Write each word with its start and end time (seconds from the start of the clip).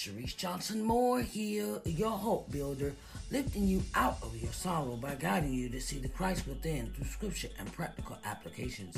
Sharice 0.00 0.34
Johnson 0.34 0.82
Moore 0.82 1.20
here, 1.20 1.78
your 1.84 2.12
hope 2.12 2.50
builder, 2.50 2.94
lifting 3.30 3.68
you 3.68 3.82
out 3.94 4.16
of 4.22 4.34
your 4.34 4.50
sorrow 4.50 4.96
by 4.96 5.14
guiding 5.14 5.52
you 5.52 5.68
to 5.68 5.78
see 5.78 5.98
the 5.98 6.08
Christ 6.08 6.46
within 6.46 6.90
through 6.92 7.04
scripture 7.04 7.50
and 7.58 7.70
practical 7.70 8.16
applications. 8.24 8.96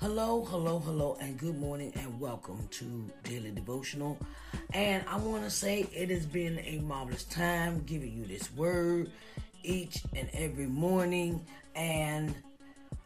Hello, 0.00 0.44
hello, 0.44 0.80
hello, 0.80 1.16
and 1.20 1.38
good 1.38 1.56
morning, 1.60 1.92
and 1.94 2.18
welcome 2.18 2.66
to 2.72 3.08
Daily 3.22 3.52
Devotional. 3.52 4.18
And 4.74 5.04
I 5.06 5.16
want 5.18 5.44
to 5.44 5.50
say 5.50 5.86
it 5.94 6.10
has 6.10 6.26
been 6.26 6.58
a 6.64 6.80
marvelous 6.80 7.22
time 7.22 7.84
giving 7.86 8.12
you 8.12 8.26
this 8.26 8.52
word 8.56 9.12
each 9.62 10.02
and 10.16 10.28
every 10.32 10.66
morning. 10.66 11.46
And 11.76 12.34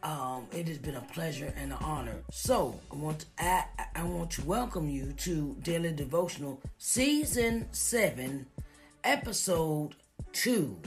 um, 0.07 0.47
it 0.53 0.67
has 0.69 0.77
been 0.77 0.95
a 0.95 1.01
pleasure 1.01 1.53
and 1.57 1.73
an 1.73 1.77
honor. 1.81 2.23
So 2.31 2.79
I 2.91 2.95
want 2.95 3.19
to 3.19 3.25
I, 3.39 3.65
I 3.93 4.03
want 4.03 4.31
to 4.31 4.45
welcome 4.45 4.87
you 4.87 5.11
to 5.17 5.57
Daily 5.61 5.91
Devotional 5.91 6.61
Season 6.77 7.67
Seven, 7.73 8.45
Episode 9.03 9.95
Two. 10.31 10.77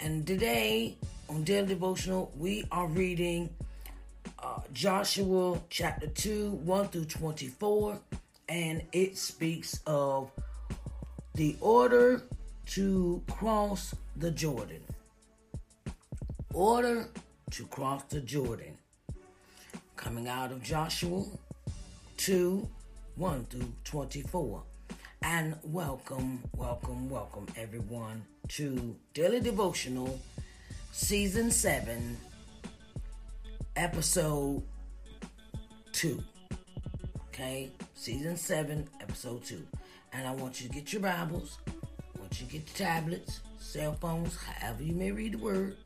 And 0.00 0.26
today 0.26 0.96
on 1.28 1.44
Daily 1.44 1.66
Devotional 1.66 2.32
we 2.38 2.64
are 2.72 2.86
reading 2.86 3.50
uh, 4.38 4.60
Joshua 4.72 5.60
chapter 5.68 6.06
two, 6.06 6.52
one 6.64 6.88
through 6.88 7.04
twenty-four, 7.04 8.00
and 8.48 8.82
it 8.92 9.18
speaks 9.18 9.80
of 9.86 10.30
the 11.34 11.54
order 11.60 12.22
to 12.66 13.22
cross 13.30 13.94
the 14.16 14.30
Jordan. 14.30 14.82
Order 16.54 17.08
to 17.52 17.66
cross 17.66 18.02
the 18.04 18.18
Jordan. 18.18 18.78
Coming 19.94 20.26
out 20.26 20.52
of 20.52 20.62
Joshua 20.62 21.22
2 22.16 22.66
1 23.16 23.44
through 23.44 23.72
24. 23.84 24.62
And 25.22 25.56
welcome, 25.62 26.42
welcome, 26.56 27.10
welcome 27.10 27.46
everyone 27.56 28.24
to 28.48 28.96
Daily 29.12 29.40
Devotional 29.40 30.18
Season 30.92 31.50
7, 31.50 32.16
Episode 33.76 34.62
2. 35.92 36.24
Okay? 37.28 37.70
Season 37.92 38.34
7, 38.34 38.88
Episode 39.02 39.44
2. 39.44 39.62
And 40.14 40.26
I 40.26 40.32
want 40.32 40.62
you 40.62 40.68
to 40.68 40.74
get 40.74 40.90
your 40.94 41.02
Bibles, 41.02 41.58
I 41.68 42.18
want 42.18 42.40
you 42.40 42.46
to 42.46 42.52
get 42.52 42.66
your 42.66 42.88
tablets, 42.88 43.40
cell 43.58 43.92
phones, 44.00 44.36
however 44.36 44.82
you 44.82 44.94
may 44.94 45.12
read 45.12 45.32
the 45.32 45.38
word. 45.38 45.76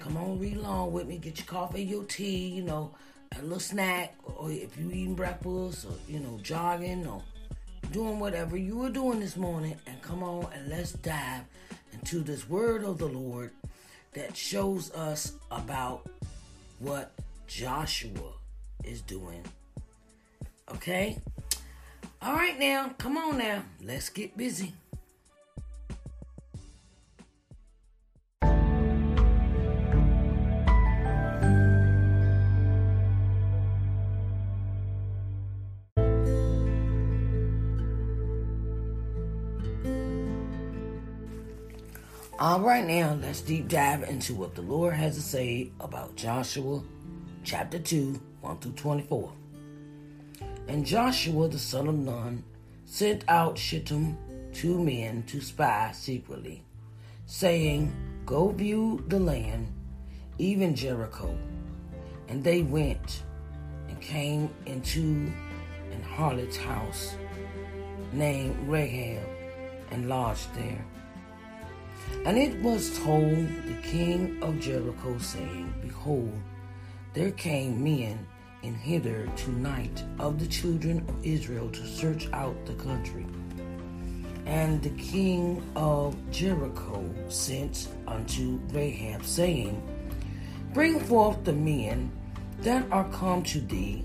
Come 0.00 0.16
on, 0.16 0.38
read 0.38 0.56
along 0.56 0.92
with 0.92 1.06
me. 1.06 1.18
Get 1.18 1.38
your 1.38 1.46
coffee, 1.46 1.82
your 1.82 2.04
tea, 2.04 2.48
you 2.48 2.62
know, 2.62 2.94
a 3.38 3.42
little 3.42 3.60
snack, 3.60 4.14
or 4.24 4.50
if 4.50 4.76
you 4.78 4.90
eating 4.90 5.14
breakfast, 5.14 5.84
or 5.84 5.92
you 6.08 6.20
know, 6.20 6.38
jogging, 6.42 7.06
or 7.06 7.22
doing 7.92 8.18
whatever 8.18 8.56
you 8.56 8.78
were 8.78 8.90
doing 8.90 9.20
this 9.20 9.36
morning, 9.36 9.76
and 9.86 10.00
come 10.02 10.22
on 10.22 10.46
and 10.52 10.68
let's 10.68 10.92
dive 10.92 11.42
into 11.92 12.20
this 12.20 12.48
word 12.48 12.84
of 12.84 12.98
the 12.98 13.06
Lord 13.06 13.50
that 14.12 14.36
shows 14.36 14.92
us 14.92 15.34
about 15.50 16.08
what 16.78 17.12
Joshua 17.46 18.32
is 18.84 19.00
doing. 19.02 19.42
Okay? 20.72 21.18
All 22.22 22.34
right, 22.34 22.58
now, 22.58 22.90
come 22.98 23.16
on 23.16 23.38
now, 23.38 23.62
let's 23.82 24.08
get 24.08 24.36
busy. 24.36 24.72
All 42.40 42.60
right, 42.60 42.86
now 42.86 43.18
let's 43.20 43.40
deep 43.40 43.66
dive 43.66 44.04
into 44.04 44.32
what 44.32 44.54
the 44.54 44.62
Lord 44.62 44.94
has 44.94 45.16
to 45.16 45.20
say 45.20 45.72
about 45.80 46.14
Joshua 46.14 46.80
chapter 47.42 47.80
2, 47.80 48.22
1 48.42 48.58
through 48.58 48.72
24. 48.74 49.32
And 50.68 50.86
Joshua 50.86 51.48
the 51.48 51.58
son 51.58 51.88
of 51.88 51.96
Nun 51.96 52.44
sent 52.84 53.24
out 53.26 53.58
Shittim 53.58 54.16
two 54.52 54.80
men 54.80 55.24
to 55.24 55.40
spy 55.40 55.90
secretly, 55.92 56.62
saying, 57.26 57.92
Go 58.24 58.52
view 58.52 59.04
the 59.08 59.18
land, 59.18 59.72
even 60.38 60.76
Jericho. 60.76 61.36
And 62.28 62.44
they 62.44 62.62
went 62.62 63.24
and 63.88 64.00
came 64.00 64.48
into 64.64 65.32
an 65.90 66.04
harlot's 66.04 66.56
house 66.56 67.16
named 68.12 68.56
Rahab 68.68 69.26
and 69.90 70.08
lodged 70.08 70.54
there. 70.54 70.84
And 72.24 72.36
it 72.36 72.60
was 72.62 72.98
told 72.98 73.36
the 73.66 73.78
king 73.82 74.42
of 74.42 74.60
Jericho, 74.60 75.18
saying, 75.18 75.72
Behold, 75.80 76.32
there 77.14 77.30
came 77.32 77.82
men 77.82 78.26
in 78.62 78.74
hither 78.74 79.28
tonight 79.36 80.04
of 80.18 80.38
the 80.38 80.46
children 80.46 81.04
of 81.08 81.24
Israel 81.24 81.70
to 81.70 81.86
search 81.86 82.28
out 82.32 82.54
the 82.66 82.74
country. 82.74 83.26
And 84.46 84.82
the 84.82 84.90
king 84.90 85.62
of 85.76 86.16
Jericho 86.30 87.08
sent 87.28 87.88
unto 88.06 88.58
Rahab, 88.72 89.24
saying, 89.24 89.80
Bring 90.72 91.00
forth 91.00 91.44
the 91.44 91.52
men 91.52 92.10
that 92.60 92.84
are 92.90 93.08
come 93.10 93.42
to 93.44 93.60
thee, 93.60 94.04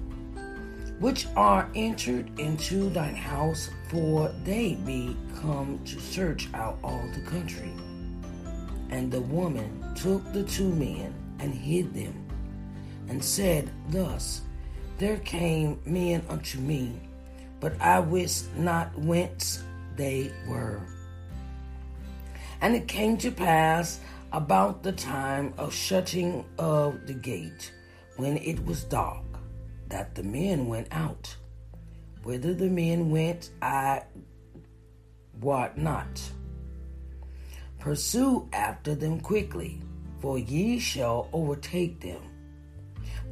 which 0.99 1.27
are 1.35 1.69
entered 1.75 2.39
into 2.39 2.89
thine 2.89 3.15
house, 3.15 3.69
for 3.89 4.29
they 4.43 4.75
be 4.85 5.15
come 5.41 5.79
to 5.85 5.99
search 5.99 6.47
out 6.53 6.77
all 6.83 7.03
the 7.13 7.21
country. 7.21 7.71
And 8.93 9.11
the 9.11 9.21
woman 9.21 9.83
took 9.95 10.21
the 10.33 10.43
two 10.43 10.69
men 10.69 11.15
and 11.39 11.51
hid 11.51 11.95
them, 11.95 12.13
and 13.09 13.23
said 13.23 13.71
thus, 13.89 14.41
There 14.99 15.17
came 15.17 15.81
men 15.83 16.23
unto 16.29 16.59
me, 16.59 17.01
but 17.59 17.73
I 17.81 17.99
wist 17.99 18.55
not 18.55 18.95
whence 18.99 19.63
they 19.95 20.31
were. 20.47 20.79
And 22.61 22.75
it 22.75 22.87
came 22.87 23.17
to 23.17 23.31
pass 23.31 23.99
about 24.31 24.83
the 24.83 24.91
time 24.91 25.55
of 25.57 25.73
shutting 25.73 26.45
of 26.59 27.07
the 27.07 27.15
gate, 27.15 27.73
when 28.17 28.37
it 28.37 28.63
was 28.63 28.83
dark, 28.83 29.25
that 29.87 30.13
the 30.13 30.21
men 30.21 30.67
went 30.67 30.87
out. 30.91 31.35
Whither 32.21 32.53
the 32.53 32.69
men 32.69 33.09
went, 33.09 33.49
I 33.59 34.03
wot 35.41 35.79
not. 35.79 36.21
Pursue 37.83 38.47
after 38.53 38.95
them 38.95 39.19
quickly, 39.19 39.81
for 40.21 40.39
ye 40.39 40.79
shall 40.79 41.27
overtake 41.33 41.99
them. 41.99 42.21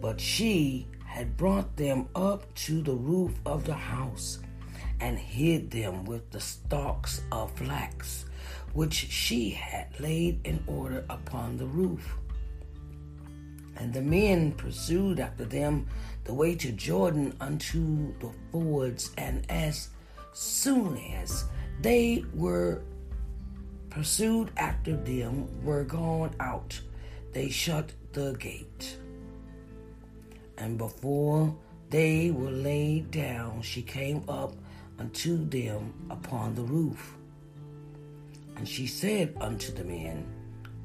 But 0.01 0.19
she 0.19 0.89
had 1.06 1.38
brought 1.38 1.77
them 1.77 2.09
up 2.15 2.53
to 2.65 2.81
the 2.81 2.94
roof 2.94 3.31
of 3.45 3.63
the 3.63 3.74
house, 3.74 4.39
and 5.00 5.18
hid 5.18 5.71
them 5.71 6.03
with 6.03 6.30
the 6.31 6.42
stalks 6.42 7.21
of 7.31 7.50
flax, 7.53 8.25
which 8.74 8.94
she 8.94 9.51
had 9.51 9.98
laid 10.01 10.45
in 10.45 10.62
order 10.68 11.06
upon 11.09 11.56
the 11.56 11.68
roof. 11.68 12.18
And 13.77 13.94
the 13.94 14.01
men 14.01 14.51
pursued 14.51 15.21
after 15.21 15.45
them 15.45 15.88
the 16.25 16.33
way 16.33 16.56
to 16.56 16.74
Jordan 16.74 17.33
unto 17.39 18.13
the 18.19 18.31
fords, 18.51 19.12
and 19.18 19.50
as 19.50 19.92
soon 20.33 20.98
as 20.98 21.45
they 21.81 22.25
were 22.33 22.81
pursued 23.91 24.49
after 24.57 24.95
them 24.95 25.47
were 25.63 25.83
gone 25.83 26.33
out, 26.39 26.79
they 27.33 27.49
shut 27.49 27.91
the 28.13 28.33
gate. 28.39 28.97
And 30.57 30.77
before 30.77 31.55
they 31.89 32.31
were 32.31 32.51
laid 32.51 33.11
down, 33.11 33.61
she 33.61 33.81
came 33.81 34.23
up 34.27 34.53
unto 34.97 35.45
them 35.49 35.93
upon 36.09 36.55
the 36.55 36.63
roof. 36.63 37.15
And 38.55 38.67
she 38.67 38.88
said 38.88 39.35
unto 39.41 39.71
the 39.73 39.83
men, 39.83 40.25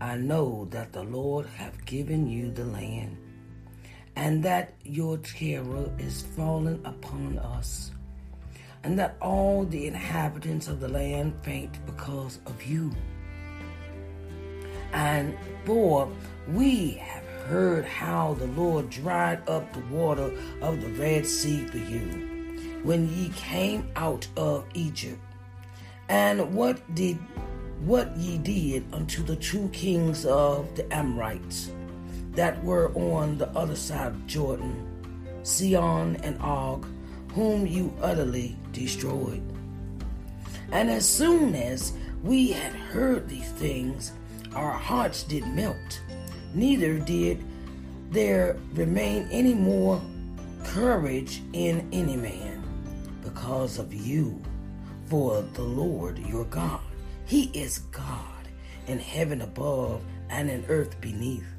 I 0.01 0.17
know 0.17 0.67
that 0.71 0.93
the 0.93 1.05
Lord 1.05 1.47
hath 1.47 1.85
given 1.87 2.29
you 2.29 2.51
the 2.51 2.65
land, 2.65 3.17
and 4.17 4.43
that 4.43 4.75
your 4.83 5.19
terror 5.19 5.91
is 5.99 6.23
fallen 6.23 6.81
upon 6.85 7.39
us, 7.39 7.93
and 8.87 8.97
that 9.01 9.17
all 9.21 9.65
the 9.65 9.89
inhabitants 9.89 10.69
of 10.69 10.79
the 10.79 10.87
land 10.87 11.35
faint 11.43 11.85
because 11.87 12.39
of 12.47 12.63
you. 12.63 12.93
And 14.93 15.37
for 15.65 16.09
we 16.47 16.93
have 16.93 17.25
heard 17.49 17.85
how 17.85 18.35
the 18.35 18.47
Lord 18.47 18.89
dried 18.89 19.43
up 19.49 19.73
the 19.73 19.81
water 19.93 20.33
of 20.63 20.81
the 20.81 20.89
Red 20.91 21.27
Sea 21.27 21.67
for 21.67 21.79
you, 21.79 22.79
when 22.85 23.09
ye 23.09 23.31
came 23.31 23.91
out 23.97 24.29
of 24.37 24.65
Egypt, 24.75 25.21
and 26.09 26.55
what 26.55 26.79
did 26.95 27.19
what 27.81 28.17
ye 28.17 28.39
did 28.39 28.85
unto 28.93 29.25
the 29.25 29.35
two 29.35 29.69
kings 29.71 30.25
of 30.25 30.77
the 30.77 30.95
Amorites 30.95 31.73
that 32.35 32.63
were 32.63 32.93
on 32.95 33.37
the 33.37 33.49
other 33.49 33.75
side 33.75 34.13
of 34.13 34.27
Jordan, 34.29 34.87
Sihon 35.43 36.15
and 36.23 36.41
Og, 36.41 36.87
whom 37.37 37.67
you 37.67 37.93
utterly 38.03 38.57
destroyed. 38.73 39.43
And 40.73 40.91
as 40.91 41.09
soon 41.09 41.55
as 41.55 41.93
we 42.25 42.51
had 42.51 42.73
heard 42.73 43.29
these 43.29 43.53
things, 43.53 44.11
our 44.57 44.73
hearts 44.73 45.23
did 45.23 45.47
melt, 45.47 46.03
neither 46.53 46.99
did 46.99 47.45
there 48.11 48.57
remain 48.73 49.29
any 49.31 49.55
more 49.55 50.03
courage 50.65 51.43
in 51.53 51.89
any 51.93 52.17
man 52.17 52.65
because 53.23 53.79
of 53.79 53.95
you, 53.95 54.43
for 55.05 55.43
the 55.53 55.63
Lord 55.63 56.19
your 56.19 56.47
God 56.47 56.81
he 57.27 57.51
is 57.55 57.81
God 57.91 58.49
in 58.87 59.01
heaven 59.01 59.43
above 59.43 60.01
and 60.31 60.49
in 60.49 60.65
earth 60.69 61.01
beneath. 61.01 61.56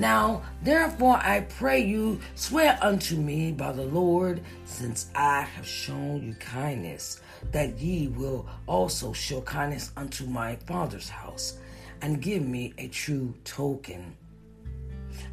Now, 0.00 0.40
therefore, 0.62 1.18
I 1.18 1.40
pray 1.40 1.84
you, 1.84 2.20
swear 2.34 2.78
unto 2.80 3.16
me 3.16 3.52
by 3.52 3.72
the 3.72 3.84
Lord, 3.84 4.40
since 4.64 5.10
I 5.14 5.42
have 5.42 5.66
shown 5.66 6.22
you 6.22 6.32
kindness, 6.36 7.20
that 7.52 7.78
ye 7.78 8.08
will 8.08 8.48
also 8.66 9.12
show 9.12 9.42
kindness 9.42 9.92
unto 9.98 10.24
my 10.24 10.56
father's 10.66 11.10
house, 11.10 11.58
and 12.00 12.22
give 12.22 12.42
me 12.42 12.72
a 12.78 12.88
true 12.88 13.34
token. 13.44 14.16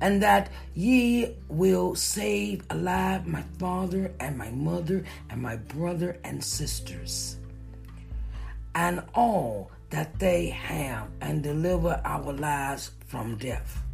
And 0.01 0.21
that 0.21 0.51
ye 0.75 1.37
will 1.47 1.95
save 1.95 2.63
alive 2.69 3.25
my 3.25 3.43
father 3.59 4.11
and 4.19 4.37
my 4.37 4.51
mother 4.51 5.05
and 5.29 5.41
my 5.41 5.55
brother 5.55 6.19
and 6.25 6.43
sisters 6.43 7.37
and 8.75 9.01
all 9.15 9.71
that 9.91 10.19
they 10.19 10.47
have, 10.47 11.07
and 11.21 11.41
deliver 11.41 12.01
our 12.03 12.33
lives 12.33 12.91
from 13.07 13.37
death. 13.37 13.86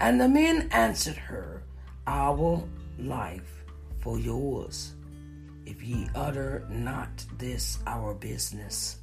And 0.00 0.20
the 0.20 0.28
men 0.28 0.68
answered 0.72 1.16
her, 1.16 1.62
Our 2.06 2.62
life 2.98 3.64
for 4.00 4.18
yours, 4.18 4.94
if 5.66 5.82
ye 5.82 6.08
utter 6.14 6.66
not 6.68 7.24
this 7.38 7.78
our 7.86 8.14
business. 8.14 8.98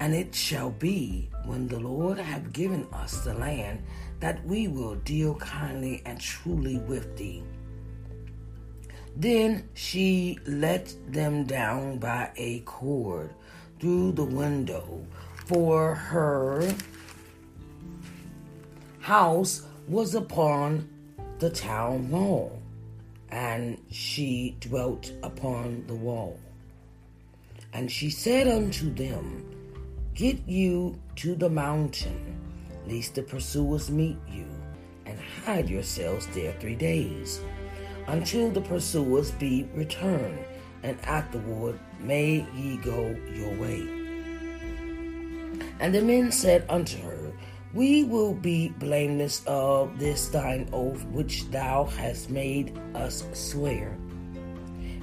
And 0.00 0.14
it 0.14 0.34
shall 0.34 0.70
be, 0.70 1.30
when 1.44 1.68
the 1.68 1.78
Lord 1.78 2.18
have 2.18 2.52
given 2.52 2.86
us 2.92 3.24
the 3.24 3.34
land, 3.34 3.82
that 4.20 4.44
we 4.46 4.68
will 4.68 4.96
deal 4.96 5.34
kindly 5.36 6.02
and 6.06 6.20
truly 6.20 6.78
with 6.78 7.16
thee. 7.16 7.42
Then 9.16 9.68
she 9.74 10.38
let 10.46 10.94
them 11.08 11.44
down 11.44 11.98
by 11.98 12.30
a 12.36 12.60
cord 12.60 13.34
through 13.78 14.12
the 14.12 14.24
window, 14.24 15.04
for 15.46 15.94
her 15.94 16.72
house 19.00 19.66
was 19.88 20.14
upon 20.14 20.88
the 21.38 21.50
town 21.50 22.10
wall, 22.10 22.60
and 23.30 23.78
she 23.90 24.56
dwelt 24.60 25.12
upon 25.22 25.84
the 25.86 25.94
wall. 25.94 26.38
And 27.72 27.90
she 27.90 28.10
said 28.10 28.48
unto 28.48 28.92
them, 28.92 29.44
Get 30.14 30.46
you 30.46 30.98
to 31.16 31.34
the 31.34 31.48
mountain, 31.48 32.38
lest 32.86 33.14
the 33.14 33.22
pursuers 33.22 33.90
meet 33.90 34.18
you, 34.30 34.46
and 35.06 35.18
hide 35.44 35.68
yourselves 35.68 36.26
there 36.28 36.54
three 36.60 36.76
days, 36.76 37.40
until 38.06 38.50
the 38.50 38.60
pursuers 38.60 39.30
be 39.32 39.68
returned 39.74 40.38
and 40.82 40.98
afterward 41.04 41.78
may 42.00 42.44
ye 42.56 42.76
go 42.78 43.16
your 43.34 43.54
way. 43.54 43.86
And 45.80 45.94
the 45.94 46.02
men 46.02 46.32
said 46.32 46.64
unto 46.68 46.98
her, 47.02 47.21
We 47.74 48.04
will 48.04 48.34
be 48.34 48.68
blameless 48.68 49.42
of 49.46 49.98
this 49.98 50.28
thine 50.28 50.68
oath 50.74 51.04
which 51.06 51.50
thou 51.50 51.84
hast 51.84 52.28
made 52.28 52.78
us 52.94 53.24
swear. 53.32 53.96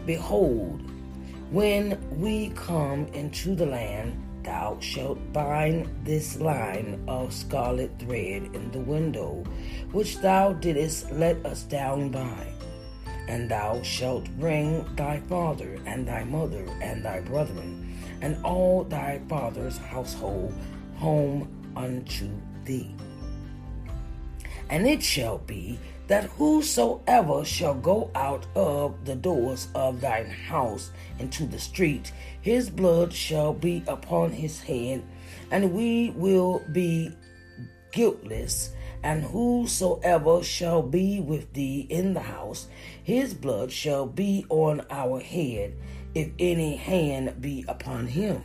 Behold, 0.05 0.83
when 1.49 1.97
we 2.19 2.49
come 2.49 3.07
into 3.07 3.55
the 3.55 3.65
land 3.65 4.23
thou 4.43 4.77
shalt 4.79 5.17
bind 5.33 5.89
this 6.03 6.39
line 6.39 7.03
of 7.07 7.33
scarlet 7.33 7.91
thread 7.97 8.43
in 8.53 8.69
the 8.71 8.79
window, 8.79 9.43
which 9.91 10.19
thou 10.19 10.53
didst 10.53 11.11
let 11.11 11.43
us 11.47 11.63
down 11.63 12.09
by. 12.09 12.47
And 13.27 13.49
thou 13.49 13.81
shalt 13.81 14.29
bring 14.39 14.85
thy 14.95 15.21
father 15.21 15.79
and 15.88 16.07
thy 16.07 16.23
mother 16.23 16.65
and 16.83 17.03
thy 17.03 17.21
brethren 17.21 17.97
and 18.21 18.43
all 18.45 18.83
thy 18.83 19.21
father's 19.27 19.77
household 19.77 20.53
home 20.97 21.47
unto 21.75 22.29
thee. 22.69 22.95
And 24.69 24.88
it 24.88 25.01
shall 25.01 25.39
be 25.39 25.79
that 26.07 26.25
whosoever 26.25 27.43
shall 27.43 27.73
go 27.73 28.11
out 28.13 28.45
of 28.55 29.05
the 29.05 29.15
doors 29.15 29.67
of 29.73 30.01
thine 30.01 30.29
house 30.29 30.91
into 31.17 31.45
the 31.45 31.59
street, 31.59 32.11
his 32.41 32.69
blood 32.69 33.11
shall 33.11 33.53
be 33.53 33.83
upon 33.88 34.31
his 34.31 34.61
head, 34.61 35.03
and 35.51 35.73
we 35.73 36.11
will 36.15 36.61
be 36.71 37.11
guiltless. 37.91 38.71
And 39.01 39.23
whosoever 39.23 40.43
shall 40.43 40.81
be 40.81 41.21
with 41.21 41.53
thee 41.53 41.88
in 41.89 42.13
the 42.13 42.19
house, 42.19 42.67
his 43.03 43.33
blood 43.33 43.71
shall 43.71 44.05
be 44.05 44.45
on 44.49 44.81
our 44.89 45.21
head, 45.21 45.73
if 46.13 46.29
any 46.38 46.75
hand 46.75 47.39
be 47.39 47.63
upon 47.67 48.07
him. 48.07 48.43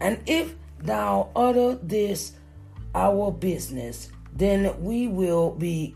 And 0.00 0.20
if 0.26 0.54
thou 0.82 1.30
utter 1.34 1.76
this 1.76 2.32
our 2.94 3.30
business, 3.30 4.10
then 4.32 4.74
we 4.82 5.08
will 5.08 5.52
be 5.52 5.94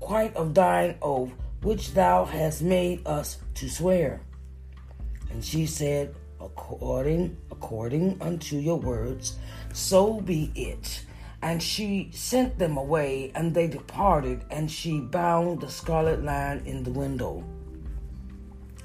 quite 0.00 0.34
of 0.36 0.54
thine 0.54 0.96
oath 1.02 1.32
which 1.62 1.94
thou 1.94 2.24
hast 2.24 2.60
made 2.60 3.06
us 3.06 3.38
to 3.54 3.68
swear. 3.68 4.20
And 5.30 5.44
she 5.44 5.66
said, 5.66 6.14
According 6.40 7.36
according 7.52 8.20
unto 8.20 8.56
your 8.56 8.78
words, 8.78 9.38
so 9.72 10.20
be 10.20 10.50
it. 10.56 11.04
And 11.40 11.62
she 11.62 12.10
sent 12.12 12.58
them 12.58 12.76
away, 12.76 13.30
and 13.36 13.54
they 13.54 13.68
departed, 13.68 14.44
and 14.50 14.70
she 14.70 15.00
bound 15.00 15.60
the 15.60 15.70
scarlet 15.70 16.24
line 16.24 16.62
in 16.66 16.82
the 16.82 16.90
window. 16.90 17.44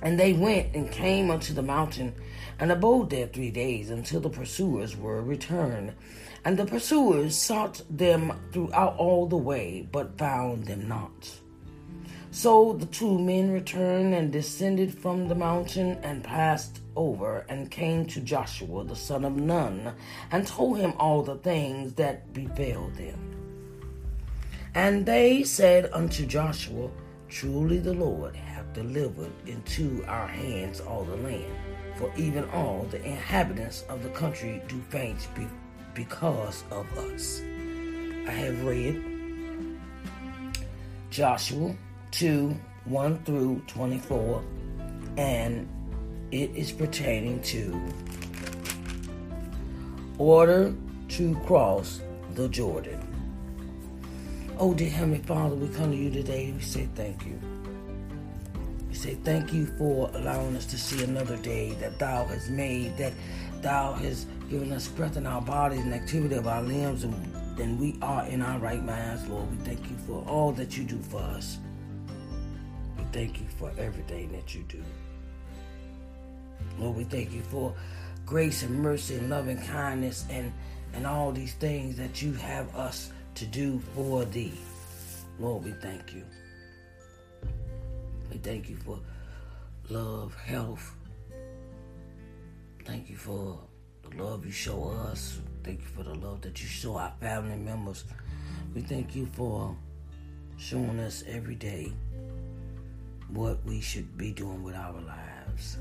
And 0.04 0.20
they 0.20 0.34
went 0.34 0.76
and 0.76 0.92
came 0.92 1.32
unto 1.32 1.54
the 1.54 1.64
mountain, 1.64 2.14
and 2.60 2.72
abode 2.72 3.10
there 3.10 3.28
three 3.28 3.52
days 3.52 3.90
until 3.90 4.20
the 4.20 4.30
pursuers 4.30 4.96
were 4.96 5.22
returned. 5.22 5.94
And 6.46 6.58
the 6.58 6.66
pursuers 6.66 7.36
sought 7.36 7.82
them 7.90 8.34
throughout 8.52 8.96
all 8.98 9.28
the 9.28 9.38
way, 9.38 9.88
but 9.92 10.18
found 10.18 10.66
them 10.66 10.88
not. 10.88 11.40
So 12.32 12.74
the 12.74 12.86
two 12.86 13.18
men 13.18 13.52
returned 13.52 14.14
and 14.14 14.32
descended 14.32 14.94
from 14.98 15.28
the 15.28 15.36
mountain 15.36 15.98
and 16.04 16.24
passed 16.24 16.82
over 16.96 17.46
and 17.50 17.72
came 17.72 18.06
to 18.08 18.22
Joshua 18.22 18.84
the 18.84 18.96
son 18.96 19.26
of 19.26 19.36
Nun 19.36 19.94
and 20.32 20.46
told 20.46 20.78
him 20.78 20.94
all 21.00 21.24
the 21.24 21.38
things 21.38 21.94
that 21.94 22.34
befell 22.34 22.90
them. 22.90 23.28
And 24.76 25.06
they 25.06 25.44
said 25.44 25.90
unto 25.94 26.26
Joshua, 26.26 26.92
Truly 27.30 27.80
the 27.80 27.94
Lord 27.94 28.36
delivered 28.78 29.32
into 29.48 30.06
our 30.08 30.28
hands 30.28 30.80
all 30.82 31.04
the 31.04 31.16
land, 31.18 31.52
for 31.96 32.12
even 32.16 32.48
all 32.52 32.86
the 32.92 33.04
inhabitants 33.04 33.84
of 33.90 34.04
the 34.04 34.10
country 34.10 34.62
do 34.68 34.80
faint 34.90 35.28
because 35.96 36.64
of 36.70 36.86
us. 37.00 37.42
I 38.28 38.32
have 38.32 38.64
read 38.64 39.04
Joshua 41.10 41.76
2 42.12 42.56
1 42.86 43.24
through 43.24 43.64
24, 43.66 44.44
and 45.18 45.68
it 46.30 46.52
is 46.56 46.72
pertaining 46.72 47.42
to 47.42 47.82
order 50.20 50.72
to 51.10 51.36
cross 51.48 52.00
the 52.36 52.48
Jordan. 52.48 53.02
Oh, 54.60 54.76
dear 54.76 54.92
Heavenly 54.92 55.24
Father, 55.24 55.56
we 55.56 55.68
come 55.70 55.92
to 55.92 55.98
you 55.98 56.12
today. 56.12 56.54
We 56.56 56.62
say 56.62 56.88
thank 56.94 57.26
you. 57.26 57.57
Say 58.98 59.14
thank 59.14 59.54
you 59.54 59.68
for 59.78 60.10
allowing 60.16 60.56
us 60.56 60.66
to 60.66 60.78
see 60.78 61.04
another 61.04 61.38
day 61.38 61.74
that 61.80 62.00
Thou 62.00 62.26
has 62.26 62.50
made, 62.50 62.98
that 62.98 63.14
Thou 63.62 63.94
has 63.94 64.26
given 64.50 64.72
us 64.72 64.88
breath 64.88 65.18
in 65.18 65.28
our 65.28 65.40
bodies 65.40 65.82
and 65.82 65.94
activity 65.94 66.34
of 66.34 66.48
our 66.48 66.64
limbs, 66.64 67.04
and 67.04 67.14
then 67.56 67.78
we 67.78 67.96
are 68.02 68.26
in 68.26 68.42
our 68.42 68.58
right 68.58 68.84
minds, 68.84 69.28
Lord. 69.28 69.52
We 69.52 69.58
thank 69.58 69.88
you 69.88 69.96
for 70.08 70.26
all 70.28 70.52
that 70.54 70.80
you 70.80 70.84
do 70.84 70.98
for 70.98 71.20
us. 71.22 71.60
We 72.98 73.04
thank 73.12 73.40
you 73.40 73.46
for 73.60 73.72
everything 73.78 74.32
that 74.32 74.56
you 74.56 74.64
do. 74.64 74.84
Lord, 76.80 76.98
we 76.98 77.04
thank 77.04 77.32
you 77.34 77.44
for 77.44 77.76
grace 78.26 78.64
and 78.64 78.82
mercy 78.82 79.14
and 79.18 79.30
loving 79.30 79.62
kindness 79.62 80.26
and, 80.32 80.52
and 80.96 81.06
all 81.06 81.32
these 81.32 81.54
things 81.54 81.98
that 81.98 82.24
you 82.24 82.34
have 82.34 82.76
us 82.76 83.12
to 83.36 83.46
do 83.46 83.80
for 83.94 84.26
thee. 84.26 84.54
Lord, 85.40 85.66
we 85.66 85.72
thank 85.74 86.16
you. 86.16 86.24
We 88.38 88.44
thank 88.44 88.70
you 88.70 88.76
for 88.76 89.00
love, 89.90 90.36
health. 90.36 90.96
Thank 92.86 93.10
you 93.10 93.16
for 93.16 93.58
the 94.04 94.24
love 94.24 94.46
you 94.46 94.52
show 94.52 94.84
us. 95.10 95.40
Thank 95.64 95.80
you 95.80 95.88
for 95.88 96.04
the 96.04 96.14
love 96.14 96.42
that 96.42 96.62
you 96.62 96.68
show 96.68 96.98
our 96.98 97.12
family 97.20 97.56
members. 97.56 98.06
We 98.76 98.82
thank 98.82 99.16
you 99.16 99.26
for 99.26 99.76
showing 100.56 101.00
us 101.00 101.24
every 101.28 101.56
day 101.56 101.92
what 103.30 103.58
we 103.66 103.82
should 103.82 104.16
be 104.20 104.34
doing 104.34 104.62
with 104.62 104.76
our 104.76 105.02
lives. 105.02 105.80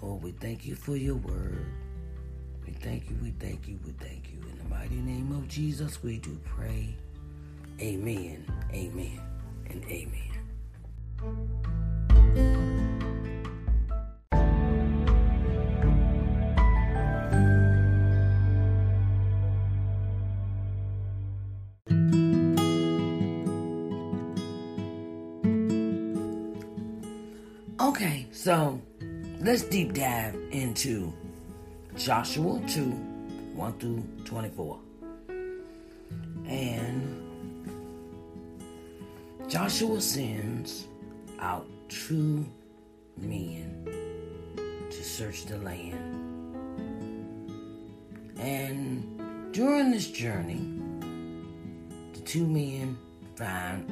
Lord, 0.00 0.22
we 0.22 0.30
thank 0.32 0.64
you 0.64 0.74
for 0.74 0.96
your 0.96 1.16
word. 1.16 1.66
We 2.66 2.72
thank 2.72 3.10
you, 3.10 3.16
we 3.22 3.32
thank 3.32 3.68
you, 3.68 3.78
we 3.84 3.92
thank 4.00 4.32
you. 4.32 4.38
In 4.50 4.56
the 4.56 4.74
mighty 4.74 5.02
name 5.02 5.32
of 5.32 5.48
Jesus, 5.48 6.02
we 6.02 6.16
do 6.16 6.40
pray. 6.46 6.96
Amen, 7.78 8.50
amen, 8.72 9.20
and 9.68 9.84
amen. 9.84 10.35
Okay, 27.78 28.26
so 28.30 28.80
let's 29.40 29.62
deep 29.62 29.94
dive 29.94 30.34
into 30.50 31.12
Joshua 31.96 32.60
2 32.68 32.82
1 33.54 33.72
through 33.78 34.04
24. 34.26 34.78
And 36.46 37.22
Joshua 39.48 40.00
sends 40.00 40.86
out 41.40 41.66
two 41.88 42.46
men 43.16 43.88
to 44.90 45.04
search 45.04 45.46
the 45.46 45.58
land. 45.58 46.26
And 48.38 49.52
during 49.52 49.90
this 49.90 50.10
journey, 50.10 50.60
the 52.12 52.20
two 52.20 52.46
men 52.46 52.98
find, 53.34 53.86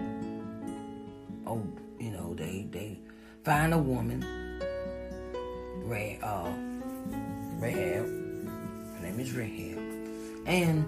oh, 1.46 1.66
you 1.98 2.10
know, 2.10 2.34
they, 2.34 2.66
they 2.70 2.98
find 3.42 3.72
a 3.72 3.78
woman, 3.78 4.24
Ray, 5.84 6.18
uh, 6.22 6.52
Rahab. 7.58 8.06
Her 8.06 9.00
name 9.02 9.20
is 9.20 9.32
Rahab. 9.32 9.78
And 10.46 10.84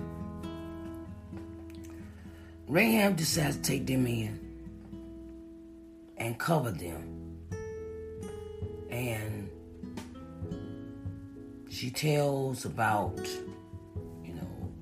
Rahab 2.69 3.17
decides 3.17 3.57
to 3.57 3.63
take 3.63 3.87
them 3.87 4.07
in 4.07 4.46
and 6.17 6.39
cover 6.39 6.71
them. 6.71 7.39
And 8.91 9.51
she 11.69 11.91
tells 11.91 12.65
about, 12.65 13.19
you 14.25 14.35
know, 14.35 14.73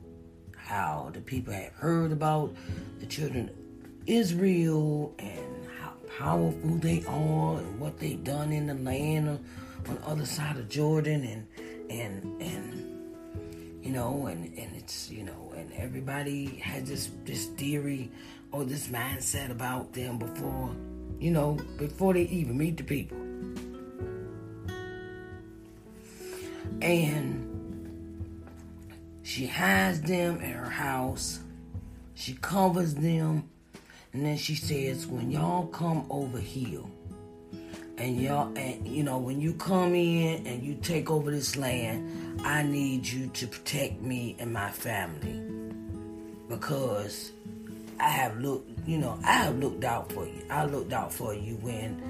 how 0.57 1.11
the 1.12 1.21
people 1.21 1.53
had 1.53 1.73
heard 1.73 2.12
about 2.12 2.55
the 3.00 3.07
children 3.07 3.49
of 3.49 3.55
Israel 4.07 5.14
and 5.19 5.67
how 5.81 5.93
powerful 6.19 6.76
they 6.76 7.05
are 7.09 7.59
and 7.59 7.81
what 7.81 7.99
they've 7.99 8.23
done 8.23 8.53
in 8.53 8.67
the 8.67 8.75
land 8.75 9.29
on, 9.29 9.45
the 9.85 10.07
other 10.07 10.25
side 10.25 10.57
of 10.57 10.69
Jordan 10.71 11.25
and 11.25 11.91
and 11.91 12.41
and 12.41 13.85
you 13.85 13.93
know 13.93 14.26
and 14.26 14.47
and 14.57 14.75
it's 14.76 15.11
you 15.11 15.25
know 15.25 15.53
and 15.55 15.71
everybody 15.75 16.47
has 16.57 16.88
this 16.88 17.11
this 17.26 17.47
theory 17.49 18.11
or 18.50 18.64
this 18.64 18.88
mindset 18.88 19.50
about 19.50 19.93
them 19.93 20.17
before 20.17 20.75
you 21.18 21.30
know 21.30 21.59
before 21.78 22.14
they 22.14 22.23
even 22.23 22.59
meet 22.59 22.76
the 22.76 22.85
people. 22.85 23.18
And 26.83 27.44
she 29.23 29.47
hides 29.47 30.00
them 30.02 30.40
in 30.40 30.50
her 30.50 30.68
house. 30.68 31.40
She 32.14 32.35
covers 32.35 32.94
them. 32.94 33.49
And 34.12 34.25
then 34.25 34.37
she 34.37 34.54
says 34.54 35.06
when 35.06 35.30
y'all 35.30 35.66
come 35.66 36.06
over 36.09 36.38
here 36.38 36.83
and 37.97 38.21
y'all 38.21 38.56
and 38.56 38.87
you 38.87 39.02
know 39.02 39.18
when 39.18 39.40
you 39.40 39.54
come 39.54 39.94
in 39.94 40.47
and 40.47 40.62
you 40.62 40.75
take 40.83 41.11
over 41.11 41.30
this 41.30 41.56
land 41.56 42.40
i 42.44 42.62
need 42.62 43.06
you 43.06 43.28
to 43.28 43.47
protect 43.47 44.00
me 44.02 44.37
and 44.38 44.52
my 44.52 44.71
family. 44.71 45.40
Because 46.49 47.33
i 48.01 48.09
have 48.09 48.39
looked 48.39 48.71
you 48.87 48.99
know 48.99 49.19
i 49.25 49.33
have 49.33 49.59
looked 49.59 49.85
out 49.85 50.11
for 50.13 50.27
you 50.27 50.43
i 50.51 50.65
looked 50.65 50.93
out 50.93 51.13
for 51.13 51.35
you 51.35 51.57
when 51.57 52.03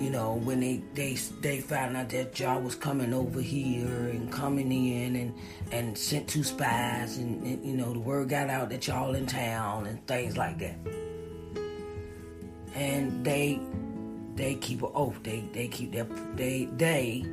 you 0.00 0.10
know 0.10 0.34
when 0.44 0.60
they 0.60 0.82
they 0.94 1.14
they 1.40 1.60
found 1.60 1.96
out 1.96 2.08
that 2.08 2.38
y'all 2.38 2.60
was 2.60 2.74
coming 2.74 3.12
over 3.14 3.40
here 3.40 3.86
and 3.86 4.30
coming 4.32 4.70
in 4.72 5.16
and 5.16 5.34
and 5.72 5.96
sent 5.96 6.28
two 6.28 6.42
spies 6.42 7.18
and, 7.18 7.42
and 7.44 7.64
you 7.64 7.76
know 7.76 7.92
the 7.92 7.98
word 7.98 8.28
got 8.28 8.50
out 8.50 8.70
that 8.70 8.86
y'all 8.86 9.14
in 9.14 9.26
town 9.26 9.86
and 9.86 10.04
things 10.06 10.36
like 10.36 10.58
that 10.58 10.76
and 12.74 13.24
they 13.24 13.60
they 14.36 14.56
keep 14.56 14.82
an 14.82 14.90
oath. 14.94 15.18
They 15.22 15.44
they 15.52 15.68
keep 15.68 15.92
their 15.92 16.04
they 16.34 16.68
they 16.76 17.24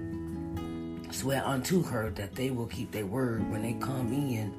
swear 1.12 1.46
unto 1.46 1.84
her 1.84 2.10
that 2.12 2.36
they 2.36 2.52
will 2.52 2.68
keep 2.68 2.92
their 2.92 3.06
word 3.06 3.50
when 3.52 3.62
they 3.62 3.74
come 3.74 4.14
in 4.14 4.54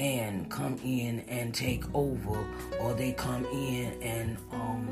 and 0.00 0.50
come 0.50 0.78
in 0.82 1.20
and 1.28 1.54
take 1.54 1.84
over 1.94 2.42
or 2.80 2.94
they 2.94 3.12
come 3.12 3.44
in 3.52 4.02
and 4.02 4.38
um 4.50 4.88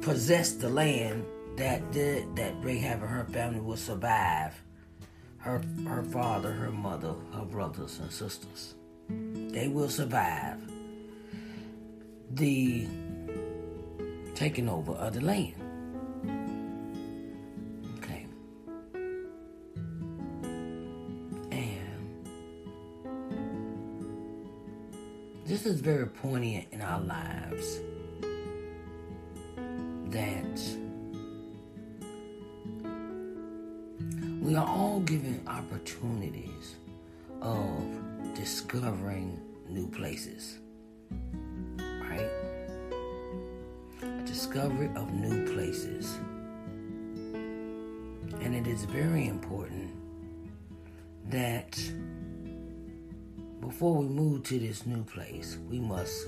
possess 0.00 0.52
the 0.52 0.68
land 0.68 1.24
that 1.56 1.90
did 1.90 2.36
that 2.36 2.54
Rahab 2.62 3.02
and 3.02 3.10
her 3.10 3.24
family 3.24 3.60
will 3.60 3.76
survive. 3.76 4.62
Her 5.38 5.60
her 5.84 6.04
father, 6.04 6.52
her 6.52 6.70
mother, 6.70 7.14
her 7.34 7.44
brothers 7.44 7.98
and 7.98 8.10
sisters. 8.12 8.74
They 9.08 9.66
will 9.66 9.88
survive 9.90 10.60
the 12.30 12.86
taking 14.36 14.68
over 14.68 14.92
of 14.92 15.14
the 15.14 15.20
land. 15.22 15.54
This 25.52 25.66
is 25.66 25.82
very 25.82 26.06
poignant 26.06 26.66
in 26.72 26.80
our 26.80 27.00
lives 27.02 27.80
that 30.08 30.58
we 34.40 34.54
are 34.54 34.66
all 34.66 35.00
given 35.00 35.42
opportunities 35.46 36.76
of 37.42 37.84
discovering 38.34 39.38
new 39.68 39.86
places. 39.88 40.56
Right? 42.00 42.30
discovery 44.24 44.88
of 44.96 45.12
new 45.12 45.52
places. 45.52 46.18
And 48.40 48.54
it 48.54 48.66
is 48.66 48.84
very 48.86 49.28
important 49.28 49.90
that 51.28 51.78
before 53.62 53.94
we 53.94 54.06
move 54.06 54.42
to 54.42 54.58
this 54.58 54.86
new 54.86 55.04
place, 55.04 55.56
we 55.70 55.78
must 55.78 56.26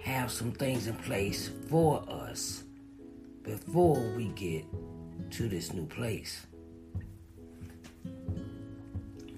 have 0.00 0.30
some 0.30 0.50
things 0.50 0.88
in 0.88 0.94
place 0.96 1.50
for 1.70 2.04
us 2.08 2.64
before 3.44 4.00
we 4.16 4.26
get 4.30 4.64
to 5.30 5.48
this 5.48 5.72
new 5.72 5.86
place. 5.86 6.46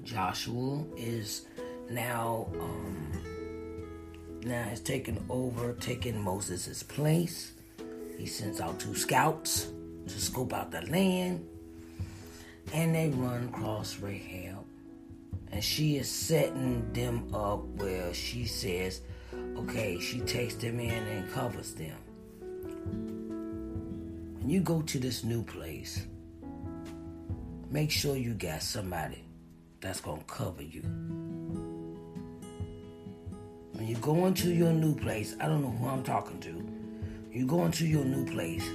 Joshua 0.02 0.82
is 0.96 1.46
now 1.90 2.48
um, 2.58 3.12
now 4.42 4.62
has 4.62 4.80
taken 4.80 5.22
over, 5.28 5.74
taking 5.74 6.18
Moses' 6.18 6.82
place. 6.82 7.52
He 8.16 8.24
sends 8.24 8.62
out 8.62 8.80
two 8.80 8.94
scouts 8.94 9.68
to 10.06 10.20
scope 10.20 10.54
out 10.54 10.70
the 10.70 10.80
land, 10.90 11.46
and 12.72 12.94
they 12.94 13.10
run 13.10 13.50
across 13.52 13.98
Rahab. 13.98 14.55
And 15.56 15.64
she 15.64 15.96
is 15.96 16.06
setting 16.06 16.92
them 16.92 17.34
up 17.34 17.64
where 17.78 18.12
she 18.12 18.44
says, 18.44 19.00
okay, 19.56 19.98
she 19.98 20.20
takes 20.20 20.54
them 20.54 20.78
in 20.78 20.90
and 20.90 21.32
covers 21.32 21.72
them. 21.72 21.96
When 24.38 24.50
you 24.50 24.60
go 24.60 24.82
to 24.82 24.98
this 24.98 25.24
new 25.24 25.42
place, 25.42 26.06
make 27.70 27.90
sure 27.90 28.16
you 28.16 28.34
got 28.34 28.62
somebody 28.62 29.24
that's 29.80 30.02
going 30.02 30.18
to 30.18 30.26
cover 30.26 30.62
you. 30.62 30.82
When 33.72 33.86
you 33.88 33.96
go 33.96 34.26
into 34.26 34.52
your 34.52 34.74
new 34.74 34.94
place, 34.94 35.36
I 35.40 35.46
don't 35.46 35.62
know 35.62 35.70
who 35.70 35.88
I'm 35.88 36.02
talking 36.02 36.38
to. 36.40 36.68
You 37.32 37.46
go 37.46 37.64
into 37.64 37.86
your 37.86 38.04
new 38.04 38.26
place, 38.30 38.68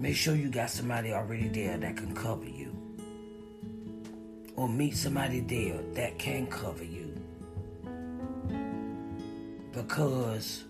make 0.00 0.16
sure 0.16 0.34
you 0.34 0.48
got 0.48 0.70
somebody 0.70 1.12
already 1.12 1.48
there 1.48 1.76
that 1.76 1.98
can 1.98 2.14
cover 2.14 2.48
you. 2.48 2.71
Or 4.56 4.68
meet 4.68 4.96
somebody 4.96 5.40
there 5.40 5.80
that 5.94 6.18
can 6.18 6.46
cover 6.46 6.84
you. 6.84 7.14
Because 9.72 10.64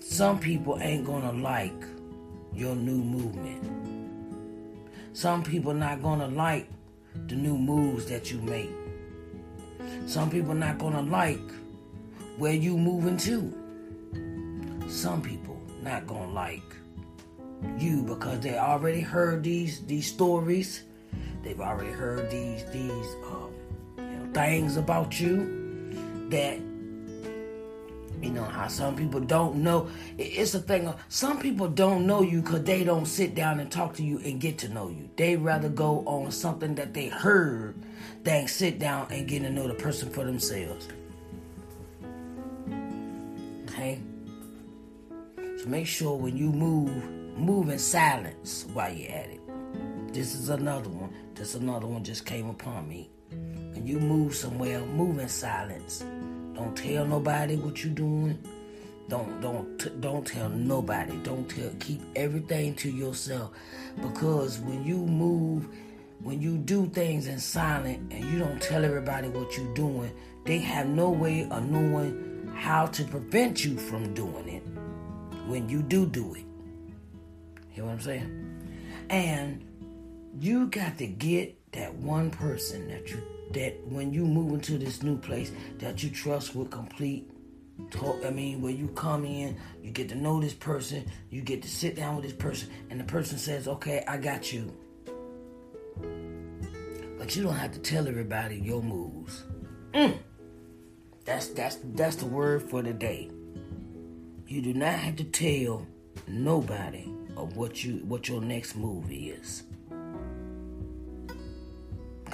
some 0.00 0.38
people 0.38 0.78
ain't 0.80 1.04
gonna 1.04 1.32
like 1.32 1.84
your 2.54 2.74
new 2.74 3.02
movement. 3.02 3.62
Some 5.12 5.42
people 5.42 5.74
not 5.74 6.02
gonna 6.02 6.28
like 6.28 6.68
the 7.28 7.34
new 7.34 7.56
moves 7.56 8.06
that 8.06 8.30
you 8.30 8.40
make. 8.40 8.70
Some 10.06 10.30
people 10.30 10.54
not 10.54 10.78
gonna 10.78 11.02
like 11.02 11.40
where 12.38 12.52
you 12.52 12.76
moving 12.76 13.16
to. 13.18 14.88
Some 14.88 15.22
people 15.22 15.60
not 15.82 16.06
gonna 16.06 16.32
like 16.32 16.62
you 17.78 18.02
because 18.02 18.40
they 18.40 18.58
already 18.58 19.00
heard 19.00 19.42
these 19.42 19.84
these 19.86 20.06
stories. 20.06 20.82
They've 21.42 21.60
already 21.60 21.92
heard 21.92 22.30
these 22.30 22.64
these 22.72 23.14
um, 23.30 23.50
you 23.98 24.04
know, 24.04 24.32
things 24.32 24.76
about 24.76 25.20
you 25.20 26.28
that 26.30 26.58
you 28.22 28.30
know 28.30 28.44
how 28.44 28.68
some 28.68 28.96
people 28.96 29.20
don't 29.20 29.56
know. 29.56 29.88
It's 30.18 30.54
a 30.54 30.60
thing 30.60 30.92
some 31.08 31.38
people 31.38 31.68
don't 31.68 32.06
know 32.06 32.22
you 32.22 32.40
because 32.40 32.64
they 32.64 32.84
don't 32.84 33.06
sit 33.06 33.34
down 33.34 33.60
and 33.60 33.70
talk 33.70 33.94
to 33.94 34.02
you 34.02 34.18
and 34.24 34.40
get 34.40 34.58
to 34.58 34.68
know 34.68 34.88
you. 34.88 35.08
They 35.16 35.36
rather 35.36 35.68
go 35.68 36.04
on 36.06 36.30
something 36.30 36.74
that 36.76 36.94
they 36.94 37.08
heard 37.08 37.76
than 38.24 38.48
sit 38.48 38.78
down 38.78 39.08
and 39.10 39.28
get 39.28 39.42
to 39.42 39.50
know 39.50 39.68
the 39.68 39.74
person 39.74 40.10
for 40.10 40.24
themselves. 40.24 40.88
Okay? 43.68 44.00
So 45.58 45.66
make 45.66 45.86
sure 45.86 46.16
when 46.16 46.36
you 46.36 46.50
move, 46.50 46.90
move 47.38 47.68
in 47.68 47.78
silence 47.78 48.66
while 48.72 48.92
you're 48.92 49.12
at 49.12 49.28
it. 49.28 49.40
This 50.12 50.34
is 50.34 50.48
another 50.48 50.88
one. 50.88 51.12
This 51.36 51.54
another 51.54 51.86
one 51.86 52.02
just 52.02 52.24
came 52.24 52.48
upon 52.48 52.88
me. 52.88 53.10
When 53.30 53.86
you 53.86 53.98
move 54.00 54.34
somewhere, 54.34 54.80
move 54.80 55.18
in 55.18 55.28
silence. 55.28 56.02
Don't 56.54 56.74
tell 56.74 57.04
nobody 57.04 57.56
what 57.56 57.84
you're 57.84 57.92
doing. 57.92 58.38
Don't 59.08 59.42
don't 59.42 60.00
don't 60.00 60.26
tell 60.26 60.48
nobody. 60.48 61.14
Don't 61.18 61.46
tell. 61.48 61.70
Keep 61.78 62.00
everything 62.16 62.74
to 62.76 62.90
yourself, 62.90 63.50
because 64.00 64.60
when 64.60 64.82
you 64.84 64.96
move, 64.96 65.68
when 66.22 66.40
you 66.40 66.56
do 66.56 66.86
things 66.86 67.26
in 67.26 67.38
silent 67.38 68.10
and 68.12 68.24
you 68.24 68.38
don't 68.38 68.60
tell 68.60 68.82
everybody 68.82 69.28
what 69.28 69.56
you're 69.58 69.74
doing, 69.74 70.10
they 70.44 70.58
have 70.58 70.86
no 70.88 71.10
way 71.10 71.46
of 71.50 71.68
knowing 71.70 72.50
how 72.54 72.86
to 72.86 73.04
prevent 73.04 73.62
you 73.62 73.76
from 73.76 74.14
doing 74.14 74.48
it 74.48 74.62
when 75.46 75.68
you 75.68 75.82
do 75.82 76.06
do 76.06 76.34
it. 76.34 76.44
Hear 77.68 77.84
what 77.84 77.92
I'm 77.92 78.00
saying? 78.00 78.64
And 79.10 79.65
you 80.38 80.66
got 80.66 80.98
to 80.98 81.06
get 81.06 81.72
that 81.72 81.94
one 81.94 82.30
person 82.30 82.88
that 82.88 83.10
you 83.10 83.22
that 83.52 83.76
when 83.86 84.12
you 84.12 84.24
move 84.24 84.52
into 84.52 84.76
this 84.76 85.02
new 85.02 85.16
place 85.16 85.52
that 85.78 86.02
you 86.02 86.10
trust 86.10 86.54
with 86.54 86.70
complete 86.70 87.30
talk 87.90 88.24
I 88.24 88.30
mean 88.30 88.60
where 88.60 88.72
you 88.72 88.88
come 88.88 89.24
in, 89.24 89.56
you 89.82 89.90
get 89.90 90.08
to 90.08 90.14
know 90.14 90.40
this 90.40 90.54
person, 90.54 91.04
you 91.30 91.42
get 91.42 91.62
to 91.62 91.68
sit 91.68 91.94
down 91.94 92.16
with 92.16 92.24
this 92.24 92.34
person, 92.34 92.70
and 92.90 92.98
the 92.98 93.04
person 93.04 93.38
says, 93.38 93.68
Okay, 93.68 94.02
I 94.08 94.16
got 94.16 94.52
you. 94.52 94.72
But 97.18 97.34
you 97.34 97.42
don't 97.42 97.54
have 97.54 97.72
to 97.72 97.78
tell 97.78 98.08
everybody 98.08 98.56
your 98.56 98.82
moves. 98.82 99.44
Mm. 99.94 100.18
That's 101.24 101.48
that's 101.48 101.78
that's 101.94 102.16
the 102.16 102.26
word 102.26 102.62
for 102.62 102.82
the 102.82 102.92
day. 102.92 103.30
You 104.46 104.62
do 104.62 104.74
not 104.74 104.94
have 104.94 105.16
to 105.16 105.24
tell 105.24 105.86
nobody 106.28 107.08
of 107.36 107.56
what 107.56 107.84
you 107.84 107.96
what 108.06 108.28
your 108.28 108.40
next 108.40 108.76
move 108.76 109.06
is. 109.10 109.64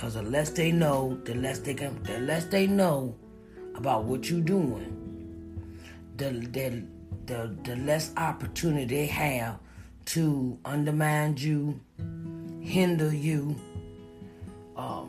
Cause 0.02 0.14
the 0.14 0.22
less 0.22 0.50
they 0.50 0.72
know, 0.72 1.16
the 1.22 1.34
less 1.34 1.60
they 1.60 1.74
can 1.74 2.02
the 2.02 2.18
less 2.18 2.46
they 2.46 2.66
know 2.66 3.14
about 3.76 4.02
what 4.02 4.28
you're 4.28 4.40
doing, 4.40 5.78
the 6.16 6.30
the 6.30 6.82
the, 7.26 7.56
the 7.62 7.76
less 7.76 8.10
opportunity 8.16 8.84
they 8.84 9.06
have 9.06 9.60
to 10.06 10.58
undermine 10.64 11.36
you, 11.36 11.80
hinder 12.60 13.14
you, 13.14 13.54
um, 14.76 15.08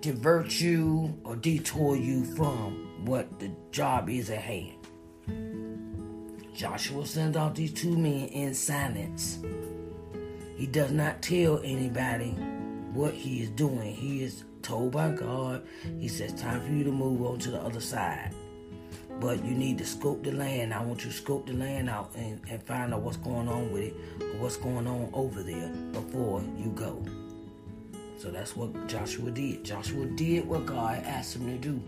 divert 0.00 0.60
you, 0.60 1.18
or 1.24 1.34
detour 1.34 1.96
you 1.96 2.24
from 2.36 3.04
what 3.04 3.40
the 3.40 3.50
job 3.72 4.08
is 4.08 4.30
at 4.30 4.42
hand. 4.42 4.76
Joshua 6.54 7.04
sends 7.04 7.36
out 7.36 7.56
these 7.56 7.72
two 7.72 7.98
men 7.98 8.28
in 8.28 8.54
silence. 8.54 9.40
He 10.56 10.68
does 10.68 10.92
not 10.92 11.20
tell 11.20 11.60
anybody 11.64 12.36
what 12.92 13.14
he 13.14 13.42
is 13.42 13.50
doing. 13.50 13.94
He 13.94 14.22
is 14.22 14.44
told 14.62 14.92
by 14.92 15.10
God, 15.10 15.66
He 15.98 16.08
says, 16.08 16.32
Time 16.34 16.60
for 16.60 16.70
you 16.70 16.84
to 16.84 16.92
move 16.92 17.22
on 17.22 17.38
to 17.40 17.50
the 17.50 17.60
other 17.60 17.80
side. 17.80 18.34
But 19.20 19.44
you 19.44 19.52
need 19.52 19.78
to 19.78 19.84
scope 19.84 20.24
the 20.24 20.32
land. 20.32 20.72
I 20.72 20.82
want 20.82 21.04
you 21.04 21.10
to 21.10 21.16
scope 21.16 21.46
the 21.46 21.52
land 21.52 21.90
out 21.90 22.10
and, 22.16 22.40
and 22.48 22.62
find 22.62 22.94
out 22.94 23.02
what's 23.02 23.18
going 23.18 23.48
on 23.48 23.70
with 23.70 23.82
it, 23.82 23.94
what's 24.38 24.56
going 24.56 24.86
on 24.86 25.10
over 25.12 25.42
there 25.42 25.68
before 25.92 26.42
you 26.56 26.70
go. 26.70 27.04
So 28.18 28.30
that's 28.30 28.56
what 28.56 28.86
Joshua 28.86 29.30
did. 29.30 29.64
Joshua 29.64 30.06
did 30.06 30.46
what 30.46 30.66
God 30.66 31.02
asked 31.04 31.36
him 31.36 31.46
to 31.46 31.58
do. 31.58 31.82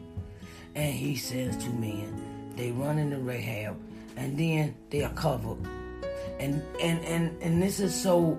And 0.75 0.95
he 0.95 1.17
sends 1.17 1.63
two 1.63 1.73
men. 1.73 2.53
They 2.57 2.71
run 2.71 2.99
into 2.99 3.19
Rahab, 3.19 3.77
and 4.17 4.39
then 4.39 4.75
they 4.91 5.03
are 5.03 5.13
covered. 5.13 5.59
And 6.39 6.63
and 6.81 7.05
and 7.05 7.43
and 7.43 7.63
this 7.63 7.81
is 7.81 7.95
so 7.95 8.39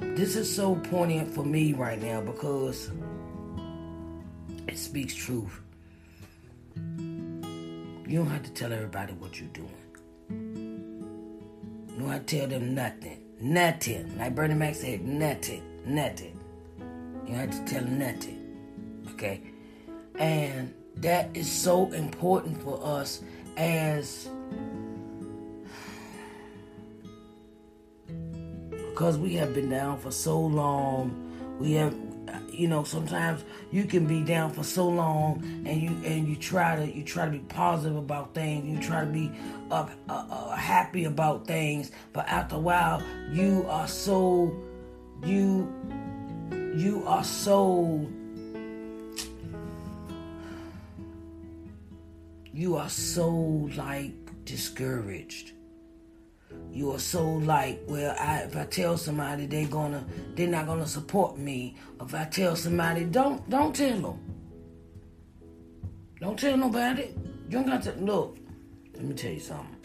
this 0.00 0.36
is 0.36 0.54
so 0.54 0.76
poignant 0.76 1.34
for 1.34 1.44
me 1.44 1.72
right 1.72 2.00
now 2.00 2.20
because 2.20 2.90
it 4.66 4.78
speaks 4.78 5.14
truth. 5.14 5.60
You 6.86 8.18
don't 8.18 8.26
have 8.28 8.42
to 8.44 8.50
tell 8.50 8.72
everybody 8.72 9.12
what 9.14 9.40
you're 9.40 9.48
doing. 9.48 9.70
You 11.88 12.00
don't 12.00 12.10
have 12.10 12.26
to 12.26 12.38
tell 12.38 12.48
them 12.48 12.74
nothing. 12.74 13.20
Nothing. 13.40 14.18
Like 14.18 14.34
Bernie 14.34 14.54
Mac 14.54 14.74
said, 14.74 15.04
nothing. 15.04 15.62
Nothing. 15.86 16.38
You 17.26 17.34
don't 17.34 17.36
have 17.36 17.50
to 17.50 17.72
tell 17.72 17.82
them 17.82 17.98
nothing. 17.98 19.04
Okay? 19.12 19.42
And 20.18 20.74
that 20.96 21.30
is 21.34 21.50
so 21.50 21.90
important 21.92 22.62
for 22.62 22.80
us 22.84 23.22
as 23.56 24.28
because 28.94 29.18
we 29.18 29.34
have 29.34 29.52
been 29.52 29.68
down 29.68 29.98
for 29.98 30.12
so 30.12 30.38
long. 30.38 31.56
We 31.58 31.72
have 31.72 31.96
you 32.48 32.68
know 32.68 32.84
sometimes 32.84 33.44
you 33.72 33.84
can 33.86 34.06
be 34.06 34.22
down 34.22 34.52
for 34.52 34.62
so 34.62 34.88
long 34.88 35.42
and 35.66 35.82
you 35.82 35.90
and 36.04 36.28
you 36.28 36.36
try 36.36 36.76
to 36.76 36.86
you 36.86 37.02
try 37.02 37.24
to 37.24 37.32
be 37.32 37.40
positive 37.40 37.96
about 37.96 38.34
things. 38.34 38.68
You 38.68 38.88
try 38.88 39.00
to 39.00 39.10
be 39.10 39.32
uh, 39.72 39.88
uh, 40.08 40.26
uh, 40.30 40.54
happy 40.54 41.06
about 41.06 41.44
things. 41.44 41.90
But 42.12 42.28
after 42.28 42.54
a 42.54 42.60
while 42.60 43.02
you 43.32 43.66
are 43.68 43.88
so 43.88 44.56
you 45.24 45.68
you 46.76 47.02
are 47.04 47.24
so 47.24 48.08
you 52.52 52.76
are 52.76 52.88
so 52.88 53.28
like 53.76 54.12
discouraged 54.44 55.53
you 56.74 56.90
are 56.90 56.98
so 56.98 57.24
like, 57.24 57.82
well, 57.86 58.16
I, 58.18 58.38
if 58.38 58.56
I 58.56 58.64
tell 58.64 58.96
somebody 58.96 59.46
they're 59.46 59.68
gonna, 59.68 60.04
they're 60.34 60.48
not 60.48 60.66
gonna 60.66 60.88
support 60.88 61.38
me. 61.38 61.76
If 62.00 62.12
I 62.12 62.24
tell 62.24 62.56
somebody, 62.56 63.04
don't, 63.04 63.48
don't 63.48 63.74
tell 63.74 63.96
them. 63.96 64.18
Don't 66.20 66.38
tell 66.38 66.56
nobody. 66.56 67.14
You 67.48 67.50
don't 67.50 67.66
got 67.66 67.82
to 67.84 67.92
look. 67.92 68.38
Let 68.94 69.04
me 69.04 69.14
tell 69.14 69.30
you 69.30 69.40
something. 69.40 69.76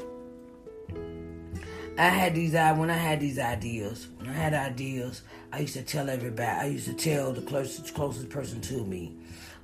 I 2.00 2.08
had 2.08 2.34
these 2.34 2.54
when 2.54 2.90
I 2.90 2.98
had 2.98 3.20
these 3.20 3.38
ideas. 3.38 4.08
When 4.18 4.28
I 4.28 4.34
had 4.34 4.56
ideas, 4.56 5.22
I 5.52 5.60
used 5.60 5.74
to 5.76 5.84
tell 5.84 6.10
everybody. 6.10 6.50
I 6.50 6.66
used 6.66 6.86
to 6.88 6.94
tell 6.94 7.34
the 7.34 7.42
closest 7.42 7.94
closest 7.94 8.30
person 8.30 8.62
to 8.62 8.84
me 8.86 9.19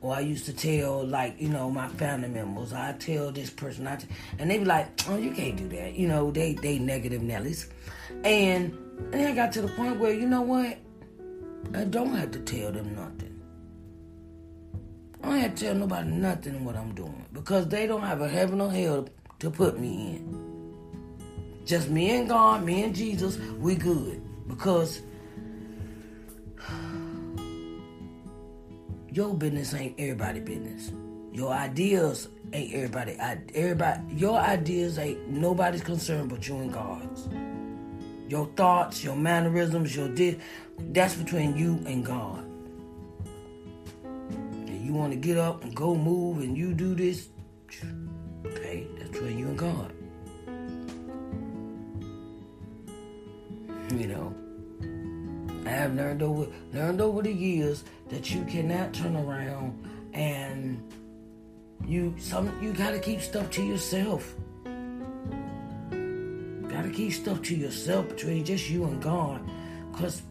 or 0.05 0.15
I 0.15 0.19
used 0.19 0.45
to 0.45 0.53
tell 0.53 1.03
like 1.03 1.41
you 1.41 1.49
know 1.49 1.71
my 1.71 1.87
family 1.87 2.27
members. 2.27 2.73
I 2.73 2.93
tell 2.93 3.31
this 3.31 3.49
person, 3.49 3.87
I 3.87 3.95
t- 3.95 4.07
and 4.37 4.51
they 4.51 4.59
be 4.59 4.65
like, 4.65 4.87
"Oh, 5.09 5.17
you 5.17 5.31
can't 5.31 5.57
do 5.57 5.67
that." 5.69 5.95
You 5.95 6.07
know, 6.07 6.29
they 6.29 6.53
they 6.53 6.77
negative 6.77 7.23
Nellies, 7.23 7.67
and 8.23 8.71
and 9.11 9.13
then 9.13 9.31
I 9.31 9.33
got 9.33 9.51
to 9.53 9.63
the 9.63 9.67
point 9.69 9.99
where 9.99 10.13
you 10.13 10.27
know 10.27 10.41
what, 10.41 10.77
I 11.73 11.85
don't 11.85 12.13
have 12.13 12.29
to 12.31 12.39
tell 12.39 12.71
them 12.71 12.93
nothing. 12.95 13.41
I 15.23 15.29
don't 15.29 15.39
have 15.39 15.55
to 15.55 15.65
tell 15.65 15.75
nobody 15.75 16.09
nothing 16.11 16.63
what 16.63 16.75
I'm 16.75 16.93
doing 16.93 17.25
because 17.33 17.67
they 17.67 17.87
don't 17.87 18.03
have 18.03 18.21
a 18.21 18.29
heaven 18.29 18.61
or 18.61 18.69
hell 18.69 19.09
to 19.39 19.49
put 19.49 19.79
me 19.79 20.17
in. 20.17 20.45
Just 21.65 21.89
me 21.89 22.11
and 22.11 22.29
God, 22.29 22.63
me 22.63 22.83
and 22.83 22.93
Jesus, 22.93 23.39
we 23.57 23.73
good 23.73 24.21
because 24.47 25.01
your 29.15 29.33
business 29.33 29.73
ain't 29.73 29.95
everybody 29.97 30.41
business. 30.41 30.91
Your 31.31 31.53
ideas 31.53 32.27
ain't 32.51 32.73
everybody. 32.73 33.15
Everybody, 33.55 34.01
your 34.13 34.37
ideas 34.37 34.99
ain't 34.99 35.29
nobody's 35.29 35.81
concern 35.81 36.27
but 36.27 36.45
you 36.45 36.57
and 36.57 36.73
God's. 36.73 37.29
Your 38.27 38.47
thoughts, 38.57 39.05
your 39.05 39.15
mannerisms, 39.15 39.95
your 39.95 40.09
this, 40.09 40.35
that's 40.91 41.15
between 41.15 41.55
you 41.55 41.81
and 41.85 42.05
God. 42.05 42.43
And 44.03 44.85
you 44.85 44.91
want 44.91 45.13
to 45.13 45.17
get 45.17 45.37
up 45.37 45.63
and 45.63 45.73
go 45.73 45.95
move 45.95 46.39
and 46.39 46.57
you 46.57 46.73
do 46.73 46.93
this, 46.93 47.29
okay, 48.45 48.85
that's 48.97 49.11
between 49.11 49.39
you 49.39 49.47
and 49.47 49.57
God. 49.57 49.93
You 53.97 54.07
know. 54.07 54.35
I 55.65 55.69
have 55.69 55.95
learned 55.95 56.21
over 56.21 56.47
learned 56.73 57.01
over 57.01 57.23
the 57.23 57.31
years 57.31 57.83
that 58.09 58.33
you 58.33 58.43
cannot 58.45 58.93
turn 58.93 59.15
around 59.15 59.87
and 60.13 60.81
you 61.85 62.15
some 62.17 62.51
you 62.61 62.73
gotta 62.73 62.99
keep 62.99 63.21
stuff 63.21 63.49
to 63.51 63.63
yourself. 63.63 64.35
Gotta 66.69 66.89
keep 66.93 67.13
stuff 67.13 67.41
to 67.43 67.55
yourself 67.55 68.09
between 68.09 68.43
just 68.45 68.69
you 68.69 68.83
and 68.85 69.01
God. 69.01 69.41
Cause 69.93 70.21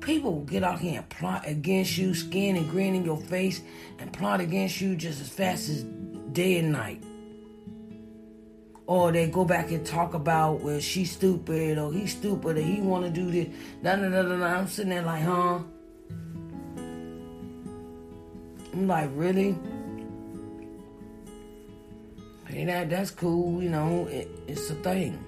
people 0.00 0.34
will 0.34 0.44
get 0.44 0.62
out 0.62 0.78
here 0.78 0.98
and 0.98 1.08
plot 1.08 1.42
against 1.46 1.98
you, 1.98 2.14
skin 2.14 2.56
and 2.56 2.70
grin 2.70 2.94
in 2.94 3.04
your 3.04 3.16
face, 3.16 3.62
and 3.98 4.12
plot 4.12 4.40
against 4.40 4.80
you 4.80 4.96
just 4.96 5.20
as 5.20 5.28
fast 5.28 5.68
as 5.68 5.84
day 6.32 6.58
and 6.58 6.72
night 6.72 7.02
or 8.88 9.12
they 9.12 9.26
go 9.26 9.44
back 9.44 9.70
and 9.70 9.84
talk 9.84 10.14
about 10.14 10.62
well 10.62 10.80
she's 10.80 11.12
stupid 11.12 11.76
or 11.76 11.92
he's 11.92 12.12
stupid 12.12 12.56
or 12.56 12.60
he 12.60 12.80
want 12.80 13.04
to 13.04 13.10
do 13.10 13.30
this. 13.30 13.48
Nah, 13.82 13.94
nah, 13.96 14.08
nah, 14.08 14.22
nah. 14.22 14.46
I'm 14.46 14.66
sitting 14.66 14.90
there 14.90 15.02
like, 15.02 15.22
huh? 15.22 15.60
I'm 18.78 18.86
like, 18.86 19.10
really? 19.14 19.58
Hey, 22.46 22.64
that 22.64 22.88
that's 22.88 23.10
cool. 23.10 23.60
You 23.60 23.70
know, 23.70 24.06
it, 24.06 24.30
it's 24.46 24.70
a 24.70 24.74
thing. 24.76 25.18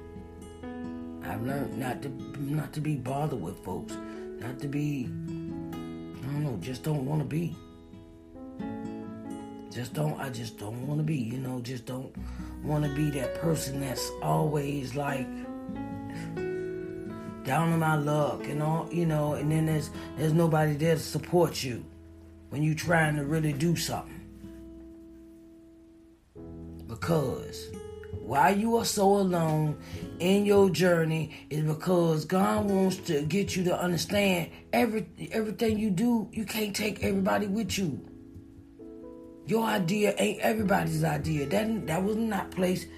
I've 1.25 1.43
learned 1.43 1.77
not 1.77 2.01
to 2.03 2.11
not 2.41 2.73
to 2.75 2.81
be 2.81 2.95
bothered 2.95 3.43
with 3.43 3.59
folks, 3.65 3.97
not 4.39 4.61
to 4.61 4.69
be. 4.69 5.07
I 5.07 6.27
don't 6.31 6.45
know, 6.45 6.59
just 6.61 6.85
don't 6.85 7.05
want 7.05 7.23
to 7.23 7.27
be. 7.27 7.57
Just 9.73 9.95
don't. 9.95 10.21
I 10.21 10.31
just 10.31 10.57
don't 10.57 10.87
want 10.87 11.01
to 11.01 11.05
be. 11.05 11.17
You 11.17 11.39
know, 11.39 11.59
just 11.61 11.87
don't 11.87 12.15
want 12.63 12.85
to 12.85 12.95
be 12.95 13.11
that 13.19 13.35
person 13.41 13.81
that's 13.81 14.09
always 14.23 14.95
like 14.95 15.27
down 17.43 17.73
on 17.73 17.81
my 17.81 17.97
luck 17.97 18.47
and 18.47 18.63
all. 18.63 18.89
You 18.93 19.07
know, 19.07 19.35
and 19.35 19.51
then 19.51 19.67
there's 19.67 19.91
there's 20.17 20.33
nobody 20.33 20.75
there 20.75 20.95
to 20.95 21.01
support 21.01 21.65
you 21.65 21.85
when 22.51 22.63
you're 22.63 22.75
trying 22.75 23.17
to 23.17 23.25
really 23.25 23.53
do 23.53 23.75
something. 23.77 24.21
Because 26.87 27.71
why 28.13 28.51
you 28.51 28.77
are 28.77 28.85
so 28.85 29.17
alone 29.17 29.79
in 30.19 30.45
your 30.45 30.71
journey 30.71 31.47
is 31.49 31.65
because 31.65 32.25
God 32.25 32.69
wants 32.69 32.97
to 32.99 33.23
get 33.23 33.57
you 33.57 33.65
to 33.65 33.81
understand 33.81 34.51
every 34.73 35.07
everything 35.33 35.79
you 35.79 35.91
do, 35.91 36.29
you 36.33 36.45
can't 36.45 36.75
take 36.75 37.03
everybody 37.03 37.47
with 37.47 37.79
you. 37.79 38.01
Your 39.47 39.65
idea 39.65 40.15
ain't 40.19 40.41
everybody's 40.41 41.03
idea. 41.03 41.47
That 41.47 41.87
that 41.87 42.05
was 42.05 42.17
not 42.17 42.51
placed. 42.51 42.89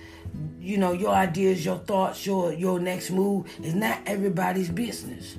You 0.58 0.78
know, 0.78 0.92
your 0.92 1.10
ideas, 1.10 1.64
your 1.64 1.78
thoughts, 1.78 2.26
your 2.26 2.52
your 2.52 2.80
next 2.80 3.10
move 3.10 3.46
is 3.62 3.74
not 3.74 4.00
everybody's 4.06 4.70
business. 4.70 5.36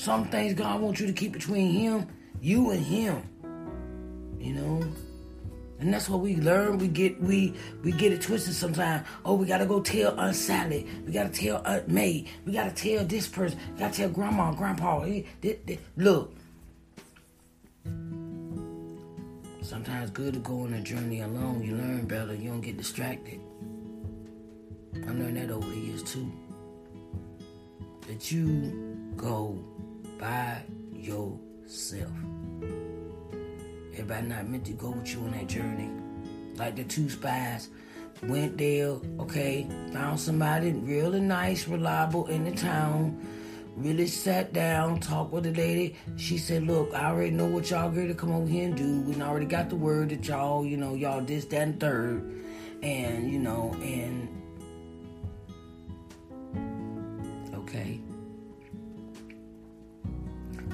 Some 0.00 0.28
things 0.28 0.54
God 0.54 0.80
wants 0.80 0.98
you 0.98 1.06
to 1.08 1.12
keep 1.12 1.30
between 1.30 1.72
Him, 1.72 2.08
you 2.40 2.70
and 2.70 2.82
Him. 2.82 3.22
You 4.38 4.54
know. 4.54 4.82
And 5.78 5.92
that's 5.92 6.08
what 6.08 6.20
we 6.20 6.36
learn. 6.36 6.78
We 6.78 6.88
get 6.88 7.20
we 7.20 7.54
we 7.82 7.92
get 7.92 8.10
it 8.10 8.22
twisted 8.22 8.54
sometimes. 8.54 9.06
Oh, 9.26 9.34
we 9.34 9.44
gotta 9.44 9.66
go 9.66 9.82
tell 9.82 10.18
Aunt 10.18 10.34
Sally. 10.34 10.86
We 11.04 11.12
gotta 11.12 11.28
tell 11.28 11.60
Aunt 11.66 11.88
May. 11.88 12.24
We 12.46 12.52
gotta 12.54 12.70
tell 12.70 13.04
this 13.04 13.28
person. 13.28 13.58
We 13.74 13.80
gotta 13.80 13.94
tell 13.94 14.08
Grandma, 14.08 14.52
Grandpa. 14.52 15.06
Look, 15.98 16.32
Sometimes 19.60 20.10
good 20.12 20.32
to 20.32 20.40
go 20.40 20.62
on 20.62 20.72
a 20.72 20.80
journey 20.80 21.20
alone. 21.20 21.62
You 21.62 21.76
learn 21.76 22.06
better. 22.06 22.34
You 22.34 22.48
don't 22.48 22.62
get 22.62 22.78
distracted. 22.78 23.38
I 24.94 25.12
learned 25.12 25.36
that 25.36 25.50
over 25.50 25.68
the 25.68 25.76
years 25.76 26.02
too. 26.02 26.32
That 28.08 28.32
you 28.32 29.12
go 29.18 29.62
by 30.20 30.62
yourself. 30.92 32.12
Everybody 33.92 34.26
not 34.28 34.48
meant 34.48 34.66
to 34.66 34.72
go 34.72 34.90
with 34.90 35.12
you 35.12 35.20
on 35.20 35.32
that 35.32 35.46
journey. 35.48 35.90
Like 36.56 36.76
the 36.76 36.84
two 36.84 37.08
spies 37.08 37.70
went 38.22 38.58
there, 38.58 38.96
okay, 39.18 39.66
found 39.92 40.20
somebody 40.20 40.72
really 40.72 41.20
nice, 41.20 41.66
reliable 41.66 42.26
in 42.26 42.44
the 42.44 42.52
town. 42.52 43.26
Really 43.76 44.08
sat 44.08 44.52
down, 44.52 45.00
talked 45.00 45.32
with 45.32 45.44
the 45.44 45.52
lady. 45.52 45.96
She 46.16 46.36
said, 46.36 46.64
Look, 46.64 46.92
I 46.92 47.06
already 47.06 47.30
know 47.30 47.46
what 47.46 47.70
y'all 47.70 47.90
going 47.90 48.08
to 48.08 48.14
come 48.14 48.32
over 48.32 48.46
here 48.46 48.64
and 48.64 48.76
do. 48.76 49.00
We 49.02 49.22
already 49.22 49.46
got 49.46 49.70
the 49.70 49.76
word 49.76 50.10
that 50.10 50.26
y'all, 50.26 50.66
you 50.66 50.76
know, 50.76 50.94
y'all 50.94 51.22
this, 51.22 51.46
that, 51.46 51.62
and 51.62 51.80
third. 51.80 52.44
And, 52.82 53.32
you 53.32 53.38
know, 53.38 53.72
and 53.80 54.28
okay. 57.54 57.99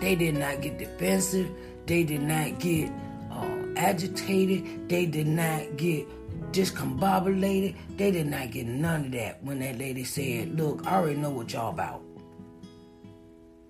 They 0.01 0.15
did 0.15 0.37
not 0.37 0.61
get 0.61 0.79
defensive. 0.79 1.51
They 1.87 2.05
did 2.05 2.23
not 2.23 2.59
get 2.59 2.91
uh, 3.31 3.59
agitated. 3.77 4.89
They 4.89 5.07
did 5.07 5.27
not 5.27 5.77
get 5.77 6.07
discombobulated. 6.53 7.77
They 7.97 8.11
did 8.11 8.27
not 8.27 8.51
get 8.51 8.67
none 8.67 9.07
of 9.07 9.13
that 9.13 9.43
when 9.43 9.61
that 9.61 9.79
lady 9.79 10.05
said, 10.05 10.59
Look, 10.59 10.87
I 10.87 10.97
already 10.97 11.19
know 11.19 11.31
what 11.31 11.53
y'all 11.53 11.71
about. 11.71 12.03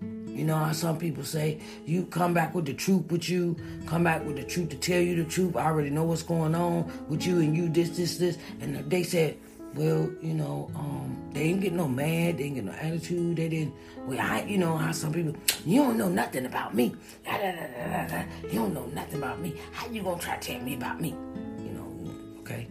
You 0.01 0.43
know 0.43 0.55
how 0.55 0.71
some 0.71 0.99
people 0.99 1.23
say, 1.23 1.59
you 1.87 2.05
come 2.05 2.35
back 2.35 2.53
with 2.53 2.65
the 2.65 2.73
truth 2.75 3.11
with 3.11 3.27
you, 3.27 3.55
come 3.87 4.03
back 4.03 4.23
with 4.23 4.35
the 4.35 4.43
truth 4.43 4.69
to 4.69 4.77
tell 4.77 5.01
you 5.01 5.15
the 5.15 5.27
truth. 5.27 5.55
I 5.55 5.65
already 5.65 5.89
know 5.89 6.03
what's 6.03 6.21
going 6.21 6.53
on 6.53 6.91
with 7.09 7.25
you 7.25 7.39
and 7.39 7.57
you, 7.57 7.69
this, 7.69 7.89
this, 7.97 8.17
this. 8.17 8.37
And 8.61 8.87
they 8.87 9.01
said, 9.01 9.35
well, 9.75 10.09
you 10.21 10.33
know, 10.33 10.71
um, 10.75 11.29
they 11.33 11.47
didn't 11.49 11.61
get 11.61 11.73
no 11.73 11.87
mad, 11.87 12.37
they 12.37 12.43
didn't 12.43 12.55
get 12.55 12.63
no 12.65 12.71
attitude, 12.71 13.37
they 13.37 13.49
didn't, 13.49 13.73
well, 14.05 14.19
I, 14.19 14.41
you 14.43 14.57
know 14.57 14.75
how 14.77 14.91
some 14.91 15.13
people, 15.13 15.35
you 15.65 15.81
don't 15.81 15.97
know 15.97 16.09
nothing 16.09 16.45
about 16.45 16.73
me. 16.73 16.95
You 17.25 18.59
don't 18.59 18.73
know 18.73 18.85
nothing 18.93 19.19
about 19.19 19.39
me. 19.39 19.55
How 19.73 19.87
you 19.87 20.01
gonna 20.01 20.19
try 20.19 20.37
to 20.37 20.53
tell 20.53 20.61
me 20.61 20.75
about 20.75 20.99
me? 20.99 21.09
You 21.59 21.71
know, 21.71 22.39
okay. 22.39 22.67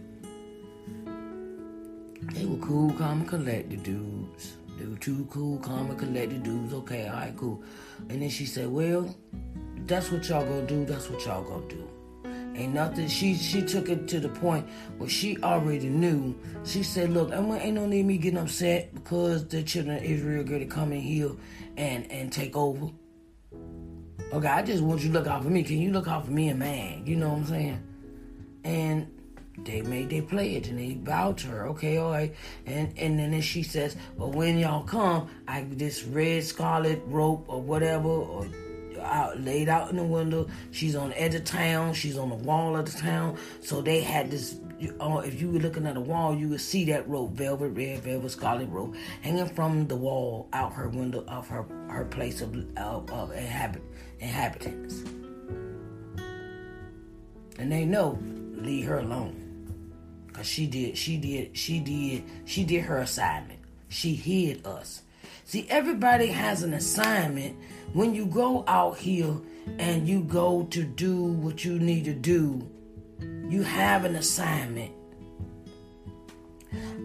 They 2.33 2.45
were 2.45 2.57
cool, 2.57 2.91
calm, 2.93 3.21
and 3.21 3.29
collected 3.29 3.83
dudes. 3.83 4.53
They 4.77 4.85
were 4.85 4.97
two 4.97 5.25
cool, 5.31 5.57
calm, 5.59 5.89
and 5.89 5.97
collected 5.97 6.43
dudes. 6.43 6.73
Okay, 6.73 7.07
all 7.07 7.15
right, 7.15 7.35
cool. 7.37 7.63
And 8.09 8.21
then 8.21 8.29
she 8.29 8.45
said, 8.45 8.69
well, 8.69 9.15
that's 9.85 10.11
what 10.11 10.27
y'all 10.27 10.45
gonna 10.45 10.67
do, 10.67 10.85
that's 10.85 11.09
what 11.09 11.25
y'all 11.25 11.43
gonna 11.43 11.67
do. 11.67 11.87
Ain't 12.57 12.73
nothing. 12.73 13.07
She 13.07 13.35
she 13.35 13.61
took 13.61 13.87
it 13.87 14.07
to 14.07 14.19
the 14.19 14.29
point 14.29 14.67
where 14.97 15.07
she 15.07 15.37
already 15.43 15.89
knew. 15.89 16.35
She 16.65 16.81
said, 16.81 17.11
"Look, 17.11 17.31
I'm, 17.31 17.51
ain't 17.51 17.75
no 17.75 17.85
need 17.85 18.07
me 18.07 18.17
getting 18.17 18.39
upset 18.39 18.95
because 18.95 19.47
the 19.47 19.61
children 19.61 19.97
of 19.97 20.03
Israel 20.03 20.43
going 20.43 20.61
to 20.61 20.65
come 20.65 20.91
in 20.91 21.01
here 21.01 21.31
and 21.77 22.11
and 22.11 22.31
take 22.31 22.57
over. 22.57 22.89
Okay, 24.33 24.47
I 24.47 24.63
just 24.63 24.81
want 24.81 25.01
you 25.01 25.09
to 25.09 25.13
look 25.13 25.27
out 25.27 25.43
for 25.43 25.51
me. 25.51 25.61
Can 25.61 25.77
you 25.77 25.91
look 25.91 26.07
out 26.07 26.25
for 26.25 26.31
me 26.31 26.49
and 26.49 26.57
man? 26.57 27.05
You 27.05 27.15
know 27.17 27.29
what 27.29 27.37
I'm 27.37 27.45
saying? 27.45 27.83
And 28.63 29.07
they 29.59 29.83
made 29.83 30.09
their 30.09 30.23
pledge 30.23 30.67
and 30.67 30.79
they 30.79 30.95
bowed 30.95 31.37
to 31.39 31.47
her. 31.49 31.67
Okay, 31.67 31.97
all 31.97 32.09
right. 32.09 32.35
And 32.65 32.91
and 32.97 33.19
then 33.19 33.39
she 33.41 33.61
says, 33.61 33.95
"Well, 34.15 34.31
when 34.31 34.57
y'all 34.57 34.83
come, 34.83 35.29
I 35.47 35.61
this 35.69 36.05
red 36.05 36.43
scarlet 36.43 37.03
rope 37.05 37.45
or 37.47 37.61
whatever 37.61 38.09
or." 38.09 38.47
Out 39.01 39.39
laid 39.39 39.69
out 39.69 39.89
in 39.89 39.97
the 39.97 40.03
window. 40.03 40.47
She's 40.71 40.95
on 40.95 41.09
the 41.09 41.21
edge 41.21 41.35
of 41.35 41.43
town. 41.43 41.93
She's 41.93 42.17
on 42.17 42.29
the 42.29 42.35
wall 42.35 42.75
of 42.75 42.91
the 42.91 42.97
town. 42.99 43.37
So 43.61 43.81
they 43.81 44.01
had 44.01 44.31
this. 44.31 44.59
Uh, 44.99 45.21
if 45.25 45.41
you 45.41 45.51
were 45.51 45.59
looking 45.59 45.87
at 45.87 45.95
the 45.95 46.01
wall, 46.01 46.35
you 46.35 46.49
would 46.49 46.61
see 46.61 46.85
that 46.85 47.07
rope, 47.09 47.31
velvet 47.31 47.69
red, 47.69 48.03
velvet 48.03 48.29
scarlet 48.29 48.69
rope, 48.69 48.95
hanging 49.21 49.49
from 49.49 49.87
the 49.87 49.95
wall 49.95 50.47
out 50.53 50.73
her 50.73 50.87
window 50.89 51.23
of 51.27 51.47
her 51.47 51.65
her 51.89 52.05
place 52.05 52.41
of 52.41 52.55
of, 52.77 53.11
of 53.11 53.31
inhabit, 53.31 53.81
inhabitants. 54.19 55.03
And 57.59 57.71
they 57.71 57.85
know, 57.85 58.19
leave 58.53 58.85
her 58.85 58.99
alone, 58.99 59.35
cause 60.31 60.45
she 60.45 60.67
did, 60.67 60.95
she 60.95 61.17
did, 61.17 61.57
she 61.57 61.79
did, 61.79 62.23
she 62.45 62.63
did 62.63 62.83
her 62.83 62.99
assignment. 62.99 63.59
She 63.89 64.13
hid 64.13 64.65
us. 64.67 65.01
See, 65.43 65.65
everybody 65.69 66.27
has 66.27 66.61
an 66.61 66.73
assignment 66.73 67.57
when 67.93 68.13
you 68.13 68.25
go 68.25 68.63
out 68.67 68.97
here 68.97 69.35
and 69.79 70.07
you 70.07 70.21
go 70.23 70.63
to 70.71 70.83
do 70.83 71.23
what 71.23 71.63
you 71.65 71.79
need 71.79 72.05
to 72.05 72.13
do, 72.13 72.69
you 73.49 73.63
have 73.63 74.05
an 74.05 74.15
assignment. 74.15 74.91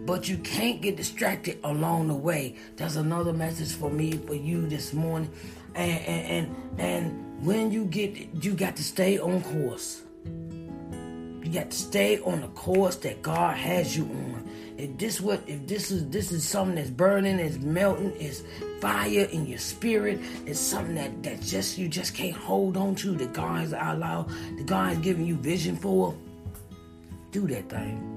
But 0.05 0.27
you 0.27 0.37
can't 0.39 0.81
get 0.81 0.97
distracted 0.97 1.59
along 1.63 2.09
the 2.09 2.15
way. 2.15 2.57
That's 2.75 2.97
another 2.97 3.31
message 3.31 3.73
for 3.73 3.89
me, 3.89 4.11
for 4.11 4.33
you 4.35 4.67
this 4.67 4.93
morning. 4.93 5.31
And 5.75 5.99
and 6.01 6.47
and, 6.77 6.79
and 6.79 7.45
when 7.45 7.71
you 7.71 7.85
get 7.85 8.43
you 8.43 8.53
got 8.53 8.75
to 8.75 8.83
stay 8.83 9.17
on 9.17 9.41
course. 9.41 10.01
You 10.25 11.51
got 11.51 11.71
to 11.71 11.77
stay 11.77 12.19
on 12.19 12.41
the 12.41 12.47
course 12.49 12.97
that 12.97 13.21
God 13.21 13.55
has 13.57 13.95
you 13.97 14.03
on. 14.03 14.32
If 14.77 14.97
this 14.97 15.21
what 15.21 15.41
if 15.47 15.67
this 15.67 15.91
is 15.91 16.09
this 16.09 16.31
is 16.31 16.43
something 16.43 16.75
that's 16.75 16.89
burning, 16.89 17.39
is 17.39 17.59
melting, 17.59 18.11
is 18.13 18.43
fire 18.81 19.27
in 19.31 19.45
your 19.45 19.59
spirit, 19.59 20.19
it's 20.45 20.59
something 20.59 20.95
that 20.95 21.23
that 21.23 21.41
just 21.41 21.77
you 21.77 21.87
just 21.87 22.15
can't 22.15 22.35
hold 22.35 22.75
on 22.75 22.95
to 22.95 23.11
that 23.11 23.33
God's 23.33 23.73
allowed, 23.73 24.29
that 24.57 24.65
God's 24.65 24.99
giving 24.99 25.25
you 25.25 25.35
vision 25.35 25.75
for. 25.75 26.15
Do 27.31 27.47
that 27.47 27.69
thing. 27.69 28.09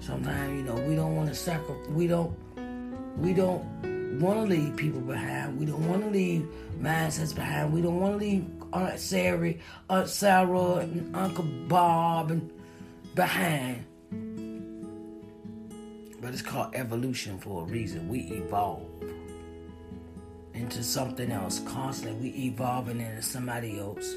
Sometimes 0.00 0.52
you 0.52 0.62
know 0.62 0.74
we 0.88 0.94
don't 0.94 1.16
want 1.16 1.28
to 1.28 1.34
sacrifice. 1.34 1.88
We 1.90 2.06
don't. 2.06 2.34
We 3.18 3.34
don't 3.34 4.20
want 4.20 4.38
to 4.38 4.46
leave 4.46 4.76
people 4.76 5.00
behind. 5.00 5.58
We 5.58 5.66
don't 5.66 5.86
want 5.88 6.02
to 6.04 6.10
leave 6.10 6.48
mindsets 6.80 7.34
behind. 7.34 7.72
We 7.72 7.82
don't 7.82 8.00
want 8.00 8.14
to 8.14 8.18
leave 8.18 8.46
Aunt 8.72 8.98
Sarah, 8.98 9.54
Aunt 9.90 10.08
Sarah, 10.08 10.76
and 10.76 11.14
Uncle 11.16 11.44
Bob 11.66 12.30
and 12.30 12.50
behind. 13.18 13.84
But 16.22 16.32
it's 16.32 16.40
called 16.40 16.74
evolution 16.76 17.36
for 17.38 17.62
a 17.62 17.66
reason. 17.66 18.08
We 18.08 18.20
evolve 18.20 18.86
into 20.54 20.84
something 20.84 21.32
else 21.32 21.58
constantly. 21.66 22.30
We 22.30 22.46
evolving 22.46 23.00
into 23.00 23.22
somebody 23.22 23.80
else. 23.80 24.14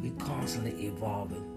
We 0.00 0.10
constantly 0.10 0.86
evolving. 0.86 1.50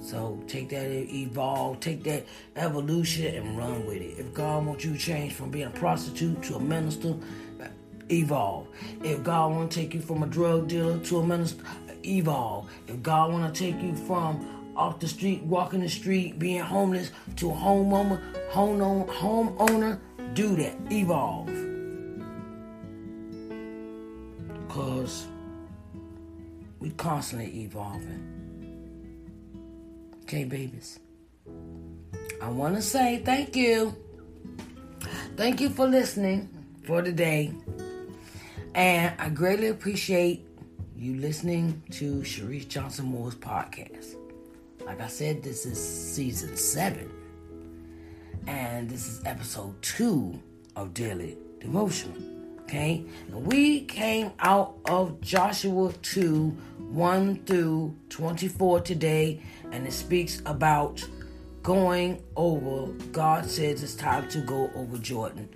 So 0.00 0.42
take 0.48 0.70
that 0.70 0.90
evolve, 0.90 1.80
take 1.80 2.02
that 2.04 2.24
evolution 2.56 3.34
and 3.34 3.58
run 3.58 3.84
with 3.86 4.00
it. 4.00 4.18
If 4.18 4.32
God 4.32 4.64
wants 4.64 4.84
you 4.84 4.94
to 4.94 4.98
change 4.98 5.34
from 5.34 5.50
being 5.50 5.66
a 5.66 5.70
prostitute 5.70 6.42
to 6.44 6.56
a 6.56 6.60
minister, 6.60 7.14
evolve. 8.10 8.66
If 9.02 9.22
God 9.22 9.52
want 9.52 9.70
to 9.70 9.80
take 9.80 9.94
you 9.94 10.00
from 10.00 10.22
a 10.22 10.26
drug 10.26 10.68
dealer 10.68 10.98
to 10.98 11.18
a 11.18 11.26
minister, 11.26 11.62
evolve. 12.06 12.70
If 12.86 13.02
God 13.02 13.32
want 13.32 13.54
to 13.54 13.58
take 13.58 13.80
you 13.82 13.94
from 13.94 14.72
off 14.76 14.98
the 15.00 15.08
street, 15.08 15.42
walking 15.42 15.80
the 15.80 15.88
street, 15.88 16.38
being 16.38 16.60
homeless 16.60 17.10
to 17.36 17.50
a 17.50 17.54
homeowner, 17.54 18.20
home 18.50 19.06
homeowner, 19.06 19.98
do 20.34 20.56
that. 20.56 20.74
Evolve. 20.90 21.48
Cause 24.68 25.26
we 26.80 26.90
constantly 26.90 27.62
evolving. 27.62 28.28
Okay, 30.22 30.44
babies. 30.44 30.98
I 32.40 32.48
want 32.48 32.76
to 32.76 32.82
say 32.82 33.22
thank 33.24 33.54
you. 33.54 33.94
Thank 35.36 35.60
you 35.60 35.68
for 35.68 35.86
listening 35.86 36.48
for 36.84 37.02
today. 37.02 37.52
And 38.74 39.14
I 39.20 39.28
greatly 39.28 39.68
appreciate 39.68 40.46
you 41.02 41.16
listening 41.16 41.82
to 41.90 42.20
Sharice 42.20 42.68
Johnson 42.68 43.06
Moore's 43.06 43.34
podcast. 43.34 44.14
Like 44.86 45.00
I 45.00 45.08
said, 45.08 45.42
this 45.42 45.66
is 45.66 45.76
season 45.76 46.56
seven, 46.56 47.10
and 48.46 48.88
this 48.88 49.08
is 49.08 49.20
episode 49.24 49.82
two 49.82 50.40
of 50.76 50.94
Daily 50.94 51.36
Devotional. 51.58 52.16
Okay, 52.60 53.04
and 53.26 53.44
we 53.44 53.80
came 53.80 54.30
out 54.38 54.76
of 54.84 55.20
Joshua 55.20 55.92
2 56.02 56.56
1 56.78 57.46
through 57.46 57.96
24 58.08 58.82
today, 58.82 59.42
and 59.72 59.84
it 59.84 59.92
speaks 59.92 60.40
about 60.46 61.04
going 61.64 62.22
over. 62.36 62.92
God 63.10 63.50
says 63.50 63.82
it's 63.82 63.96
time 63.96 64.28
to 64.28 64.40
go 64.42 64.70
over 64.76 64.98
Jordan, 64.98 65.48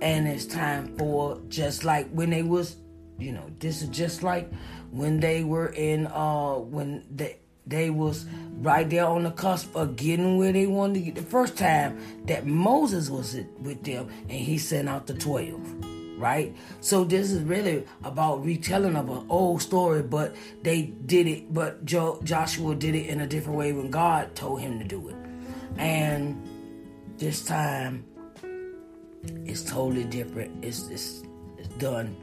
and 0.00 0.28
it's 0.28 0.46
time 0.46 0.96
for 0.96 1.40
just 1.48 1.84
like 1.84 2.08
when 2.10 2.30
they 2.30 2.44
was, 2.44 2.76
you 3.18 3.32
know, 3.32 3.50
this 3.58 3.82
is 3.82 3.88
just 3.88 4.22
like 4.22 4.48
when 4.92 5.20
they 5.20 5.42
were 5.42 5.68
in 5.68 6.06
uh 6.06 6.54
when 6.54 7.04
they 7.10 7.38
they 7.66 7.90
was 7.90 8.26
right 8.60 8.88
there 8.88 9.06
on 9.06 9.22
the 9.22 9.30
cusp 9.30 9.74
of 9.74 9.96
getting 9.96 10.36
where 10.36 10.52
they 10.52 10.66
wanted 10.66 10.94
to 10.94 11.00
get. 11.00 11.14
The 11.14 11.22
first 11.22 11.56
time 11.56 11.98
that 12.26 12.44
Moses 12.44 13.08
was 13.08 13.36
with 13.60 13.82
them 13.84 14.08
and 14.22 14.30
he 14.30 14.58
sent 14.58 14.88
out 14.88 15.06
the 15.06 15.14
12 15.14 16.18
right? 16.18 16.54
So 16.80 17.02
this 17.02 17.32
is 17.32 17.42
really 17.42 17.84
about 18.04 18.44
retelling 18.44 18.94
of 18.96 19.08
an 19.08 19.26
old 19.28 19.62
story 19.62 20.02
but 20.02 20.36
they 20.62 20.82
did 21.06 21.26
it 21.26 21.52
but 21.52 21.84
jo- 21.84 22.20
joshua 22.22 22.74
did 22.74 22.94
it 22.94 23.06
in 23.06 23.20
a 23.20 23.26
different 23.26 23.58
way 23.58 23.72
when 23.72 23.90
god 23.90 24.34
told 24.36 24.60
him 24.60 24.78
to 24.78 24.84
do 24.84 25.08
it. 25.08 25.16
And 25.78 26.40
this 27.16 27.44
time 27.44 28.04
it's 29.46 29.62
totally 29.62 30.04
different. 30.04 30.64
It's, 30.64 30.88
it's, 30.88 31.22
it's 31.58 31.68
done 31.78 32.16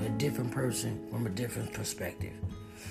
a 0.00 0.08
different 0.10 0.50
person 0.50 1.06
from 1.10 1.26
a 1.26 1.30
different 1.30 1.72
perspective 1.72 2.32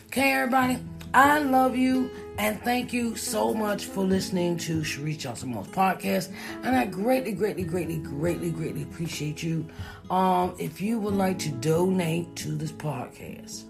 Okay, 0.08 0.32
everybody, 0.32 0.80
I 1.14 1.40
love 1.40 1.76
you 1.76 2.10
and 2.38 2.60
thank 2.62 2.94
you 2.94 3.18
so 3.18 3.54
much 3.54 3.86
for 3.86 4.06
listening 4.06 4.58
to 4.60 4.80
Sharice 4.80 5.18
Johnson 5.20 5.50
Moore's 5.50 5.68
podcast. 5.68 6.32
And 6.64 6.76
I 6.76 6.86
greatly, 6.86 7.34
greatly, 7.34 7.66
greatly, 7.66 7.98
greatly, 7.98 8.50
greatly 8.50 8.84
appreciate 8.84 9.44
you. 9.44 9.68
Um, 10.10 10.56
if 10.58 10.80
you 10.80 10.98
would 11.00 11.14
like 11.14 11.38
to 11.40 11.50
donate 11.50 12.36
to 12.38 12.52
this 12.52 12.72
podcast, 12.72 13.66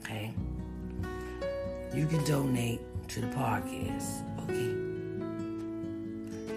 okay, 0.00 0.32
you 1.94 2.06
can 2.06 2.24
donate 2.24 2.80
to 3.08 3.20
the 3.20 3.26
podcast, 3.28 4.22
okay? 4.44 4.72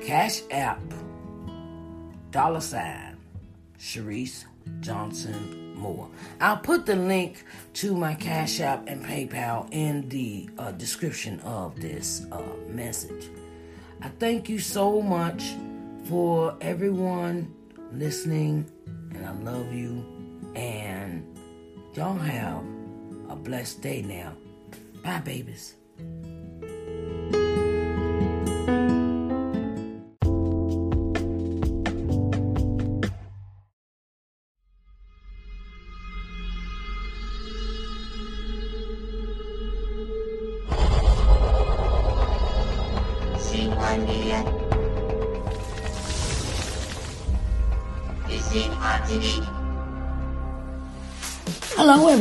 Cash 0.07 0.41
App, 0.51 0.79
dollar 2.31 2.61
sign, 2.61 3.17
Sharice 3.77 4.45
Johnson 4.79 5.66
Moore. 5.77 6.09
I'll 6.41 6.57
put 6.57 6.85
the 6.85 6.95
link 6.95 7.43
to 7.75 7.95
my 7.95 8.15
Cash 8.15 8.59
App 8.59 8.87
and 8.87 9.03
PayPal 9.05 9.67
in 9.71 10.09
the 10.09 10.49
uh, 10.57 10.71
description 10.71 11.39
of 11.41 11.79
this 11.79 12.25
uh, 12.31 12.41
message. 12.67 13.29
I 14.01 14.09
thank 14.19 14.49
you 14.49 14.59
so 14.59 15.01
much 15.01 15.53
for 16.05 16.55
everyone 16.61 17.53
listening, 17.91 18.69
and 19.13 19.25
I 19.25 19.31
love 19.49 19.73
you. 19.73 20.05
And 20.55 21.25
y'all 21.93 22.17
have 22.17 22.63
a 23.29 23.35
blessed 23.35 23.81
day 23.81 24.01
now. 24.01 24.33
Bye, 25.03 25.19
babies. 25.19 25.76